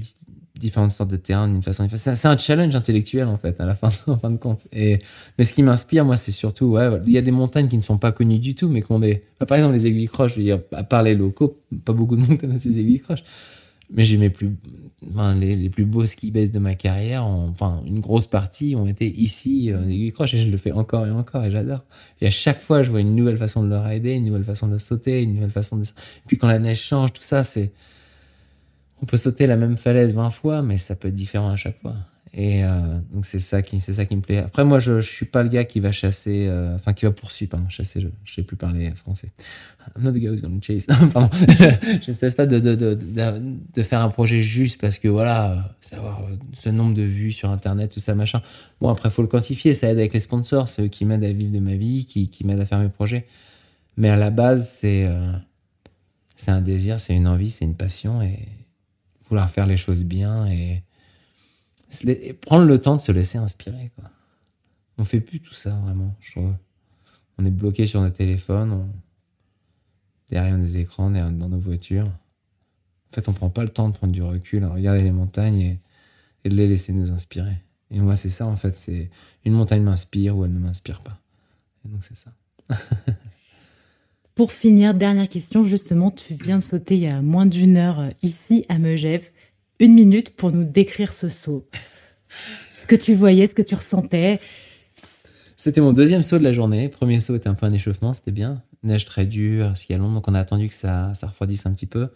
différentes 0.59 0.91
sortes 0.91 1.09
de 1.09 1.15
terrains 1.15 1.47
d'une 1.47 1.63
façon 1.63 1.87
C'est 1.89 2.25
un 2.25 2.37
challenge 2.37 2.75
intellectuel 2.75 3.27
en 3.27 3.37
fait, 3.37 3.59
à 3.59 3.65
la 3.65 3.75
fin, 3.75 3.89
en 4.07 4.17
fin 4.17 4.31
de 4.31 4.37
compte. 4.37 4.61
Et, 4.71 4.99
mais 5.37 5.43
ce 5.43 5.53
qui 5.53 5.63
m'inspire, 5.63 6.05
moi, 6.05 6.17
c'est 6.17 6.31
surtout, 6.31 6.65
ouais, 6.65 6.89
il 7.05 7.11
y 7.11 7.17
a 7.17 7.21
des 7.21 7.31
montagnes 7.31 7.67
qui 7.67 7.77
ne 7.77 7.81
sont 7.81 7.97
pas 7.97 8.11
connues 8.11 8.39
du 8.39 8.55
tout, 8.55 8.69
mais 8.69 8.81
qui 8.81 8.91
ont 8.91 8.99
des, 8.99 9.23
par 9.47 9.57
exemple, 9.57 9.75
les 9.75 9.87
aiguilles 9.87 10.07
croches. 10.07 10.33
Je 10.33 10.37
veux 10.37 10.43
dire, 10.43 10.59
à 10.73 10.83
part 10.83 11.03
les 11.03 11.15
locaux, 11.15 11.57
pas 11.85 11.93
beaucoup 11.93 12.15
de 12.15 12.21
monde 12.21 12.37
connaît 12.39 12.59
ces 12.59 12.79
aiguilles 12.79 12.99
croches. 12.99 13.23
Mais 13.89 14.03
j'ai 14.03 14.17
mes 14.17 14.29
plus, 14.29 14.51
les, 15.39 15.55
les, 15.55 15.69
plus 15.69 15.85
beaux 15.85 16.05
ski 16.05 16.29
bases 16.29 16.51
de 16.51 16.59
ma 16.59 16.75
carrière, 16.75 17.25
enfin, 17.25 17.81
une 17.85 18.01
grosse 18.01 18.27
partie 18.27 18.75
ont 18.75 18.85
été 18.85 19.07
ici, 19.07 19.71
euh, 19.71 19.81
aiguilles 19.83 20.11
croches, 20.11 20.33
et 20.33 20.39
je 20.39 20.51
le 20.51 20.57
fais 20.57 20.73
encore 20.73 21.07
et 21.07 21.11
encore, 21.11 21.45
et 21.45 21.51
j'adore. 21.51 21.85
Et 22.19 22.27
à 22.27 22.29
chaque 22.29 22.61
fois, 22.61 22.83
je 22.83 22.91
vois 22.91 22.99
une 22.99 23.15
nouvelle 23.15 23.37
façon 23.37 23.63
de 23.63 23.69
le 23.69 23.77
rider, 23.77 24.11
une 24.11 24.25
nouvelle 24.25 24.43
façon 24.43 24.67
de 24.67 24.77
sauter, 24.77 25.21
une 25.23 25.35
nouvelle 25.35 25.51
façon 25.51 25.77
de. 25.77 25.85
puis 26.25 26.37
quand 26.37 26.47
la 26.47 26.59
neige 26.59 26.81
change, 26.81 27.13
tout 27.13 27.23
ça, 27.23 27.45
c'est 27.45 27.71
on 29.01 29.05
peut 29.05 29.17
sauter 29.17 29.47
la 29.47 29.57
même 29.57 29.77
falaise 29.77 30.13
20 30.13 30.29
fois, 30.29 30.61
mais 30.61 30.77
ça 30.77 30.95
peut 30.95 31.09
être 31.09 31.13
différent 31.13 31.49
à 31.49 31.55
chaque 31.55 31.79
fois. 31.81 31.95
Et 32.33 32.63
euh, 32.63 32.69
donc 33.11 33.25
c'est 33.25 33.39
ça 33.39 33.63
qui 33.63 33.79
c'est 33.79 33.93
ça 33.93 34.05
qui 34.05 34.15
me 34.15 34.21
plaît. 34.21 34.37
Après 34.37 34.63
moi 34.63 34.77
je, 34.77 35.01
je 35.01 35.09
suis 35.09 35.25
pas 35.25 35.41
le 35.41 35.49
gars 35.49 35.63
qui 35.63 35.79
va 35.79 35.91
chasser, 35.91 36.45
euh, 36.47 36.75
enfin 36.75 36.93
qui 36.93 37.05
va 37.05 37.11
poursuivre, 37.11 37.51
pardon, 37.51 37.67
chasser. 37.67 37.99
Je, 37.99 38.09
je 38.23 38.33
sais 38.33 38.43
plus 38.43 38.55
parler 38.55 38.91
français. 38.91 39.31
I'm 39.95 40.03
not 40.03 40.11
the 40.11 40.17
guy 40.17 40.27
who's 40.27 40.41
gonna 40.41 40.59
chase. 40.61 40.85
pardon. 41.13 41.29
je 41.33 42.11
ne 42.11 42.15
cesse 42.15 42.35
pas 42.35 42.45
de, 42.45 42.59
de, 42.59 42.75
de, 42.75 42.95
de, 43.73 43.83
faire 43.83 44.01
un 44.01 44.09
projet 44.09 44.39
juste 44.39 44.79
parce 44.79 44.99
que 44.99 45.07
voilà, 45.07 45.73
savoir 45.81 46.21
euh, 46.21 46.35
ce 46.53 46.69
nombre 46.69 46.93
de 46.93 47.01
vues 47.01 47.31
sur 47.31 47.49
internet, 47.49 47.91
tout 47.93 47.99
ça 47.99 48.13
machin. 48.13 48.41
Bon 48.81 48.89
après 48.89 49.09
faut 49.09 49.23
le 49.23 49.27
quantifier, 49.27 49.73
ça 49.73 49.89
aide 49.89 49.97
avec 49.97 50.13
les 50.13 50.19
sponsors, 50.19 50.67
c'est 50.67 50.83
eux 50.83 50.87
qui 50.89 51.05
m'aident 51.05 51.23
à 51.23 51.31
vivre 51.31 51.51
de 51.51 51.59
ma 51.59 51.75
vie, 51.75 52.05
qui, 52.05 52.29
qui 52.29 52.45
m'aident 52.45 52.61
à 52.61 52.65
faire 52.65 52.79
mes 52.79 52.89
projets. 52.89 53.25
Mais 53.95 54.09
à 54.09 54.15
la 54.15 54.29
base 54.29 54.69
c'est 54.69 55.09
c'est 56.35 56.51
un 56.51 56.61
désir, 56.61 56.99
c'est 56.99 57.15
une 57.15 57.27
envie, 57.27 57.49
c'est 57.49 57.65
une 57.65 57.75
passion 57.75 58.21
et 58.21 58.37
vouloir 59.29 59.49
faire 59.49 59.65
les 59.65 59.77
choses 59.77 60.03
bien 60.03 60.47
et, 60.47 60.83
prendre 62.41 62.65
le 62.65 62.79
temps 62.79 62.95
de 62.95 63.01
se 63.01 63.11
laisser 63.11 63.37
inspirer. 63.37 63.91
Quoi. 63.95 64.09
On 64.97 65.05
fait 65.05 65.21
plus 65.21 65.39
tout 65.39 65.53
ça 65.53 65.71
vraiment, 65.85 66.15
je 66.19 66.31
trouve. 66.31 66.53
On 67.37 67.45
est 67.45 67.51
bloqué 67.51 67.85
sur 67.85 68.01
nos 68.01 68.09
téléphones, 68.09 68.89
derrière 70.29 70.57
des 70.57 70.77
écrans, 70.77 71.09
derrière, 71.09 71.31
dans 71.31 71.49
nos 71.49 71.59
voitures. 71.59 72.07
En 72.07 73.15
fait, 73.15 73.29
on 73.29 73.33
prend 73.33 73.49
pas 73.49 73.63
le 73.63 73.69
temps 73.69 73.89
de 73.89 73.95
prendre 73.95 74.11
du 74.11 74.21
recul, 74.21 74.63
à 74.63 74.69
regarder 74.69 75.03
les 75.03 75.11
montagnes 75.11 75.59
et, 75.59 75.79
et 76.43 76.49
de 76.49 76.55
les 76.55 76.67
laisser 76.67 76.91
nous 76.93 77.11
inspirer. 77.11 77.57
Et 77.91 77.99
moi, 77.99 78.15
c'est 78.15 78.29
ça, 78.29 78.45
en 78.45 78.57
fait. 78.57 78.75
C'est 78.75 79.09
une 79.45 79.53
montagne 79.53 79.81
m'inspire 79.81 80.35
ou 80.35 80.45
elle 80.45 80.53
ne 80.53 80.59
m'inspire 80.59 80.99
pas. 81.01 81.19
Et 81.85 81.89
donc, 81.89 82.03
c'est 82.03 82.17
ça. 82.17 82.33
Pour 84.37 84.51
finir, 84.51 84.93
dernière 84.93 85.27
question, 85.27 85.65
justement, 85.65 86.11
tu 86.11 86.35
viens 86.35 86.59
de 86.59 86.63
sauter 86.63 86.93
il 86.93 87.01
y 87.01 87.07
a 87.07 87.23
moins 87.23 87.47
d'une 87.47 87.75
heure 87.75 87.99
euh, 87.99 88.09
ici 88.21 88.63
à 88.69 88.77
Megève. 88.77 89.31
Une 89.79 89.95
minute 89.95 90.29
pour 90.35 90.51
nous 90.51 90.63
décrire 90.63 91.11
ce 91.11 91.27
saut. 91.27 91.67
Ce 92.77 92.85
que 92.85 92.95
tu 92.95 93.15
voyais, 93.15 93.47
ce 93.47 93.55
que 93.55 93.63
tu 93.63 93.73
ressentais. 93.73 94.39
C'était 95.55 95.81
mon 95.81 95.91
deuxième 95.91 96.21
saut 96.21 96.37
de 96.37 96.43
la 96.43 96.51
journée. 96.51 96.87
Premier 96.87 97.19
saut 97.19 97.35
était 97.35 97.49
un 97.49 97.55
peu 97.55 97.65
un 97.65 97.73
échauffement, 97.73 98.13
c'était 98.13 98.29
bien. 98.29 98.61
Neige 98.83 99.05
très 99.05 99.25
dure, 99.25 99.75
ski 99.75 99.95
long, 99.95 100.13
donc 100.13 100.27
on 100.27 100.35
a 100.35 100.39
attendu 100.39 100.67
que 100.67 100.73
ça, 100.75 101.13
ça 101.15 101.25
refroidisse 101.25 101.65
un 101.65 101.73
petit 101.73 101.87
peu. 101.87 102.09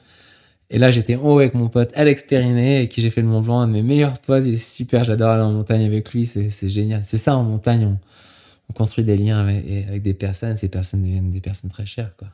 Et 0.69 0.77
là, 0.77 0.91
j'étais 0.91 1.15
en 1.15 1.23
haut 1.23 1.39
avec 1.39 1.55
mon 1.55 1.69
pote 1.69 1.89
Alex 1.95 2.21
Périné, 2.21 2.77
avec 2.77 2.89
qui 2.89 3.01
j'ai 3.01 3.09
fait 3.09 3.21
le 3.21 3.27
Mont 3.27 3.41
Blanc, 3.41 3.61
un 3.61 3.67
de 3.67 3.73
mes 3.73 3.81
meilleurs 3.81 4.19
potes. 4.19 4.45
Il 4.45 4.53
est 4.53 4.57
super, 4.57 5.03
j'adore 5.05 5.31
aller 5.31 5.41
en 5.41 5.53
montagne 5.53 5.85
avec 5.85 6.13
lui, 6.13 6.27
c'est 6.27 6.69
génial. 6.69 7.01
C'est 7.03 7.17
ça 7.17 7.35
en 7.35 7.43
montagne, 7.43 7.85
on, 7.87 7.97
on 8.71 8.73
construit 8.73 9.03
des 9.03 9.17
liens 9.17 9.39
avec, 9.39 10.01
des 10.01 10.13
personnes, 10.13 10.55
ces 10.55 10.69
personnes 10.69 11.01
deviennent 11.01 11.29
des 11.29 11.41
personnes 11.41 11.69
très 11.69 11.85
chères. 11.85 12.15
Quoi. 12.15 12.29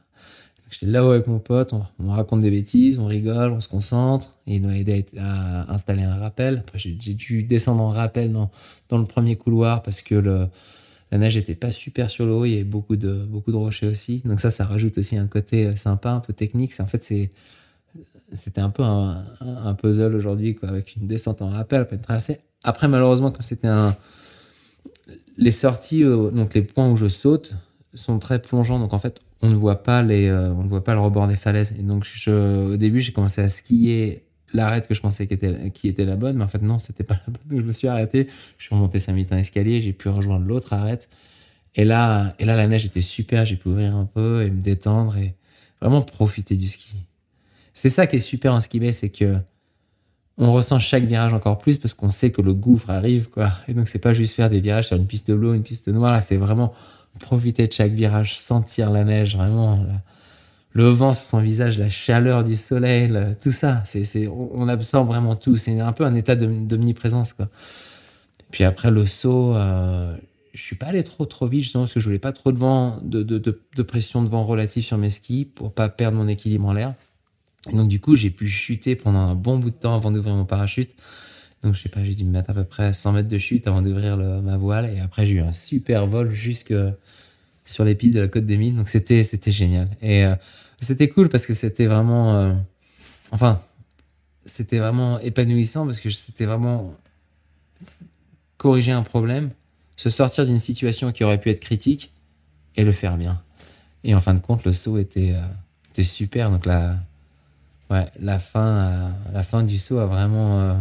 J'étais 0.70 0.86
là-haut 0.86 1.10
avec 1.10 1.26
mon 1.26 1.40
pote, 1.40 1.74
on, 1.74 2.12
raconte 2.12 2.42
des 2.42 2.52
bêtises, 2.52 3.00
on 3.00 3.08
rigole, 3.08 3.52
on 3.52 3.60
se 3.60 3.68
concentre. 3.68 4.36
Et 4.46 4.58
il 4.58 4.62
m'a 4.62 4.78
aidé 4.78 5.04
à, 5.18 5.74
installer 5.74 6.04
un 6.04 6.16
rappel. 6.16 6.60
Après, 6.60 6.78
j'ai 6.78 7.14
dû 7.14 7.42
descendre 7.42 7.82
en 7.82 7.90
rappel 7.90 8.32
dans, 8.32 8.52
dans 8.90 9.00
le 9.00 9.06
premier 9.06 9.36
couloir 9.36 9.82
parce 9.82 10.02
que 10.02 10.16
la 11.12 11.18
neige 11.18 11.38
était 11.38 11.56
pas 11.56 11.72
super 11.72 12.12
sur 12.12 12.28
l'eau, 12.28 12.46
il 12.46 12.52
y 12.52 12.56
avait 12.56 12.64
beaucoup 12.64 12.98
de, 12.98 13.26
beaucoup 13.26 13.52
de 13.52 13.58
rochers 13.58 13.88
aussi. 13.88 14.22
Donc 14.24 14.40
ça, 14.40 14.52
ça 14.52 14.64
rajoute 14.64 15.00
aussi 15.00 15.18
un 15.18 15.28
côté 15.28 15.66
euh, 15.66 15.76
sympa, 15.76 16.12
un 16.12 16.20
peu 16.20 16.34
technique. 16.34 16.72
En 16.80 16.86
fait, 16.86 17.04
c'est 17.04 17.32
c'était 18.34 18.62
un 18.62 18.70
peu 18.70 18.84
un, 18.84 19.74
puzzle 19.76 20.14
aujourd'hui, 20.14 20.54
quoi, 20.54 20.70
avec 20.70 20.98
une 20.98 21.08
descente 21.08 21.42
en 21.42 21.50
rappel, 21.50 21.88
Après, 22.64 22.88
malheureusement, 22.88 23.32
comme 23.32 23.42
c'était 23.42 23.68
un, 23.68 23.96
les 25.38 25.52
sorties, 25.52 26.04
euh, 26.04 26.30
donc 26.32 26.54
les 26.54 26.62
points 26.62 26.90
où 26.90 26.98
je 26.98 27.08
saute, 27.08 27.56
sont 27.94 28.20
très 28.20 28.42
plongeants. 28.42 28.80
Donc 28.80 28.94
en 28.94 29.00
fait, 29.00 29.20
on 29.42 29.50
ne 29.50 29.56
voit 29.56 29.84
pas 29.84 30.04
les, 30.04 30.28
euh, 30.28 30.52
on 30.54 30.64
ne 30.64 30.70
voit 30.70 30.84
pas 30.84 30.94
le 30.94 31.00
rebord 31.00 31.28
des 31.28 31.36
falaises. 31.36 31.74
Et 31.78 31.84
donc 31.84 32.06
je, 32.06 32.74
au 32.74 32.78
début, 32.78 33.02
j'ai 33.02 33.12
commencé 33.12 33.42
à 33.42 33.50
skier 33.50 34.24
l'arête 34.54 34.88
que 34.88 34.94
je 34.94 35.02
pensais 35.02 35.28
qui 35.28 35.34
était, 35.34 35.72
qui 35.72 35.88
était 35.88 36.06
la 36.06 36.16
bonne, 36.16 36.38
mais 36.38 36.44
en 36.44 36.48
fait 36.48 36.62
non, 36.62 36.80
c'était 36.80 37.04
pas 37.04 37.16
la 37.16 37.34
bonne. 37.34 37.44
Donc 37.50 37.60
je 37.60 37.66
me 37.66 37.72
suis 37.72 37.88
arrêté. 37.88 38.28
Je 38.58 38.66
suis 38.66 38.76
remonté 38.76 39.00
5 39.00 39.14
minutes 39.14 39.32
un 39.32 39.38
escalier, 39.38 39.82
j'ai 39.82 39.94
pu 39.94 40.10
rejoindre 40.10 40.46
l'autre 40.46 40.74
arête. 40.74 41.10
Et 41.76 41.86
là, 41.86 42.36
et 42.40 42.46
là, 42.46 42.56
la 42.56 42.68
neige 42.68 42.86
était 42.86 43.02
super. 43.02 43.46
J'ai 43.46 43.56
pu 43.56 43.70
ouvrir 43.70 43.96
un 43.96 44.06
peu 44.06 44.44
et 44.44 44.50
me 44.50 44.62
détendre 44.62 45.16
et 45.18 45.36
vraiment 45.80 46.02
profiter 46.02 46.56
du 46.56 46.68
ski. 46.68 46.96
C'est 47.74 47.90
ça 47.90 48.08
qui 48.08 48.16
est 48.16 48.20
super 48.20 48.54
en 48.54 48.60
ski 48.60 48.82
c'est 48.94 49.10
que 49.10 49.38
on 50.38 50.52
ressent 50.54 50.80
chaque 50.80 51.04
virage 51.04 51.34
encore 51.34 51.58
plus 51.58 51.78
parce 51.78 51.94
qu'on 51.94 52.10
sait 52.10 52.32
que 52.32 52.42
le 52.42 52.54
gouffre 52.54 52.90
arrive, 52.90 53.30
quoi. 53.30 53.52
Et 53.68 53.74
donc, 53.74 53.88
c'est 53.88 54.00
pas 54.00 54.14
juste 54.14 54.34
faire 54.34 54.50
des 54.50 54.60
virages 54.60 54.88
sur 54.88 54.98
une 54.98 55.08
piste 55.08 55.32
bleue, 55.32 55.56
une 55.56 55.64
piste 55.64 55.88
noire, 55.88 56.22
c'est 56.22 56.38
vraiment 56.38 56.74
profiter 57.20 57.66
de 57.68 57.74
chaque 57.74 57.94
virage, 57.94 58.40
sentir 58.40 58.92
la 58.92 59.04
neige, 59.04 59.36
vraiment, 59.36 59.84
le 60.72 60.88
vent 60.90 61.14
sur 61.14 61.24
son 61.24 61.40
visage, 61.40 61.80
la 61.80 61.90
chaleur 61.90 62.44
du 62.44 62.56
soleil, 62.56 63.12
tout 63.42 63.52
ça. 63.52 63.84
C'est, 63.86 64.28
on, 64.28 64.68
absorbe 64.68 65.08
vraiment 65.08 65.36
tout. 65.36 65.58
C'est 65.58 65.80
un 65.80 65.94
peu 65.94 66.06
un 66.06 66.14
état 66.14 66.36
d'omniprésence, 66.36 67.34
quoi. 67.34 67.50
Puis 68.52 68.64
après, 68.64 68.92
le 68.92 69.06
saut, 69.06 69.56
euh, 69.56 70.16
je 70.54 70.62
suis 70.62 70.76
pas 70.76 70.88
allé 70.88 71.04
trop, 71.04 71.26
trop 71.26 71.48
vite, 71.48 71.64
justement, 71.64 71.84
parce 71.84 71.94
que 71.94 72.00
je 72.00 72.06
voulais 72.06 72.20
pas 72.20 72.32
trop 72.32 72.52
de 72.52 72.58
vent, 72.58 73.00
de, 73.02 73.24
de, 73.24 73.40
de 73.40 73.82
pression 73.82 74.22
de 74.22 74.30
vent 74.30 74.44
relative 74.44 74.84
sur 74.84 74.98
mes 74.98 75.10
skis 75.10 75.46
pour 75.46 75.74
pas 75.74 75.90
perdre 75.90 76.18
mon 76.18 76.28
équilibre 76.28 76.68
en 76.68 76.74
l'air. 76.74 76.94
Donc, 77.74 77.90
du 77.90 78.00
coup, 78.00 78.16
j'ai 78.16 78.30
pu 78.30 78.48
chuter 78.48 78.96
pendant 78.96 79.20
un 79.20 79.36
bon 79.36 79.58
bout 79.60 79.70
de 79.70 79.76
temps 79.76 79.96
avant 79.96 80.12
d'ouvrir 80.12 80.36
mon 80.36 80.46
parachute. 80.46 80.92
Donc, 81.64 81.74
je 81.74 81.82
sais 81.82 81.90
pas, 81.90 82.04
j'ai 82.04 82.16
dû 82.16 82.24
me 82.24 82.32
mettre 82.32 82.50
à 82.50 82.54
peu 82.54 82.64
près 82.64 82.94
100 82.94 83.12
mètres 83.14 83.30
de 83.30 83.38
chute 83.38 83.68
avant 83.68 83.82
d'ouvrir 83.82 84.18
ma 84.18 84.58
voile. 84.58 84.92
Et 84.96 85.00
après, 85.00 85.26
j'ai 85.26 85.36
eu 85.36 85.42
un 85.42 85.52
super 85.52 86.08
vol 86.08 86.30
jusque 86.30 86.74
sur 87.66 87.84
les 87.84 87.96
pistes 87.96 88.14
de 88.16 88.20
la 88.20 88.28
côte 88.28 88.46
des 88.46 88.58
Mines. 88.58 88.76
Donc, 88.76 88.88
c'était, 88.88 89.24
c'était 89.24 89.52
génial. 89.52 89.90
Et 90.02 90.26
euh, 90.26 90.36
c'était 90.82 91.10
cool 91.10 91.30
parce 91.30 91.46
que 91.46 91.54
c'était 91.54 91.86
vraiment. 91.86 92.36
Euh, 92.36 92.54
enfin, 93.32 93.62
c'était 94.46 94.80
vraiment 94.80 95.20
épanouissant 95.20 95.86
parce 95.86 96.00
que 96.00 96.10
c'était 96.10 96.46
vraiment 96.46 96.96
corriger 98.58 98.92
un 98.92 99.04
problème, 99.04 99.52
se 99.96 100.10
sortir 100.10 100.46
d'une 100.46 100.60
situation 100.60 101.12
qui 101.12 101.24
aurait 101.24 101.40
pu 101.40 101.50
être 101.50 101.60
critique 101.60 102.12
et 102.76 102.84
le 102.84 102.92
faire 102.92 103.18
bien. 103.18 103.42
Et 104.04 104.16
en 104.16 104.22
fin 104.22 104.34
de 104.34 104.40
compte, 104.40 104.64
le 104.64 104.74
saut 104.74 104.98
était, 104.98 105.34
euh, 105.34 105.42
était 105.90 106.04
super. 106.04 106.50
Donc, 106.50 106.66
là 106.66 106.98
ouais, 107.90 108.06
la 108.20 108.40
fin, 108.40 108.68
euh, 108.68 109.10
la 109.34 109.44
fin 109.44 109.64
du 109.64 109.78
saut 109.78 110.00
a 110.00 110.06
vraiment. 110.06 110.60
Euh, 110.60 110.74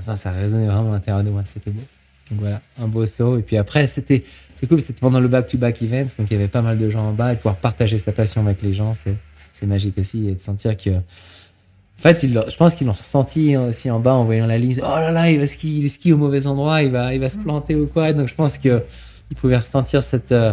ça, 0.00 0.16
ça 0.16 0.30
résonnait 0.30 0.66
vraiment 0.66 0.90
à 0.90 0.94
l'intérieur 0.94 1.24
de 1.24 1.30
moi. 1.30 1.42
C'était 1.44 1.70
beau. 1.70 1.82
Donc 2.30 2.40
voilà, 2.40 2.60
un 2.80 2.88
beau 2.88 3.06
saut. 3.06 3.38
Et 3.38 3.42
puis 3.42 3.56
après, 3.56 3.86
c'était, 3.86 4.24
c'est 4.54 4.66
cool, 4.66 4.80
c'était 4.80 5.00
pendant 5.00 5.20
le 5.20 5.28
back-to-back 5.28 5.80
events, 5.82 6.16
donc 6.18 6.30
il 6.30 6.32
y 6.32 6.36
avait 6.36 6.48
pas 6.48 6.62
mal 6.62 6.76
de 6.76 6.90
gens 6.90 7.08
en 7.08 7.12
bas 7.12 7.32
et 7.32 7.36
pouvoir 7.36 7.56
partager 7.56 7.98
sa 7.98 8.12
passion 8.12 8.44
avec 8.44 8.62
les 8.62 8.72
gens, 8.72 8.92
c'est, 8.94 9.16
magique 9.64 9.96
aussi 9.96 10.28
et 10.28 10.34
de 10.34 10.40
sentir 10.40 10.76
que. 10.76 10.90
En 10.90 12.02
fait, 12.02 12.26
je 12.26 12.56
pense 12.56 12.74
qu'ils 12.74 12.86
l'ont 12.86 12.92
ressenti 12.92 13.56
aussi 13.56 13.90
en 13.90 14.00
bas 14.00 14.12
en 14.12 14.24
voyant 14.24 14.46
la 14.46 14.58
liste. 14.58 14.82
Oh 14.82 14.96
là 14.96 15.10
là, 15.10 15.30
il 15.30 15.38
va 15.38 15.46
skier, 15.46 15.80
il 15.80 15.88
skie 15.88 16.12
au 16.12 16.18
mauvais 16.18 16.46
endroit, 16.46 16.82
il 16.82 16.90
va, 16.90 17.14
il 17.14 17.20
va 17.20 17.30
se 17.30 17.38
planter 17.38 17.74
ou 17.74 17.86
quoi. 17.86 18.12
Donc 18.12 18.28
je 18.28 18.34
pense 18.34 18.58
que 18.58 18.82
ils 19.30 19.36
pouvaient 19.36 19.56
ressentir 19.56 20.02
cette, 20.02 20.30
euh, 20.32 20.52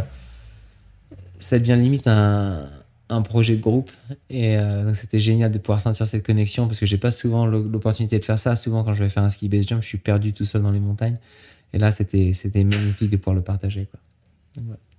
ça 1.40 1.60
devient 1.60 1.76
limite 1.76 2.08
un, 2.08 2.70
un 3.14 3.22
projet 3.22 3.56
de 3.56 3.62
groupe 3.62 3.92
et 4.30 4.58
euh, 4.58 4.94
c'était 4.94 5.20
génial 5.20 5.52
de 5.52 5.58
pouvoir 5.58 5.82
sentir 5.82 6.06
cette 6.06 6.26
connexion 6.26 6.68
parce 6.68 6.80
que 6.80 6.86
j'ai 6.86 6.98
pas 6.98 7.12
souvent 7.12 7.46
l'opportunité 7.46 8.20
de 8.20 8.26
faire 8.26 8.40
ça. 8.40 8.56
Souvent, 8.56 8.84
quand 8.84 8.94
je 8.94 9.04
vais 9.04 9.10
faire 9.10 9.24
un 9.24 9.30
ski 9.30 9.50
base 9.50 9.68
jump, 9.68 9.82
je 9.82 9.88
suis 9.88 9.98
perdu 9.98 10.34
tout 10.34 10.46
seul 10.46 10.62
dans 10.62 10.72
les 10.72 10.80
montagnes. 10.80 11.18
Et 11.74 11.80
là, 11.80 11.92
c'était 11.92 12.34
c'était 12.34 12.64
magnifique 12.64 13.10
de 13.10 13.18
pouvoir 13.18 13.36
le 13.36 13.42
partager. 13.42 13.88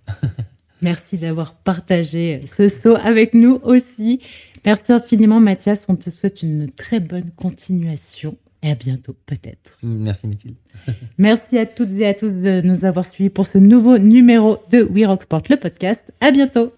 Merci 0.83 1.17
d'avoir 1.17 1.55
partagé 1.55 2.43
ce 2.47 2.69
saut 2.69 2.97
avec 2.97 3.35
nous 3.35 3.61
aussi. 3.63 4.21
Merci 4.65 4.93
infiniment, 4.93 5.41
Mathias. 5.41 5.87
On 5.89 5.97
te 5.97 6.11
souhaite 6.11 6.43
une 6.43 6.71
très 6.71 7.01
bonne 7.01 7.31
continuation. 7.37 8.37
Et 8.63 8.71
à 8.71 8.75
bientôt, 8.75 9.15
peut-être. 9.27 9.79
Merci, 9.83 10.27
Mathilde. 10.27 10.57
Merci 11.19 11.59
à 11.59 11.67
toutes 11.67 11.93
et 11.93 12.07
à 12.07 12.15
tous 12.15 12.33
de 12.41 12.63
nous 12.63 12.87
avoir 12.87 13.05
suivis 13.05 13.31
pour 13.31 13.47
ce 13.47 13.59
nouveau 13.59 13.99
numéro 13.99 14.59
de 14.71 14.83
We 14.83 15.07
Rock 15.07 15.25
Sport, 15.25 15.43
le 15.51 15.57
podcast. 15.57 16.13
À 16.21 16.31
bientôt. 16.31 16.73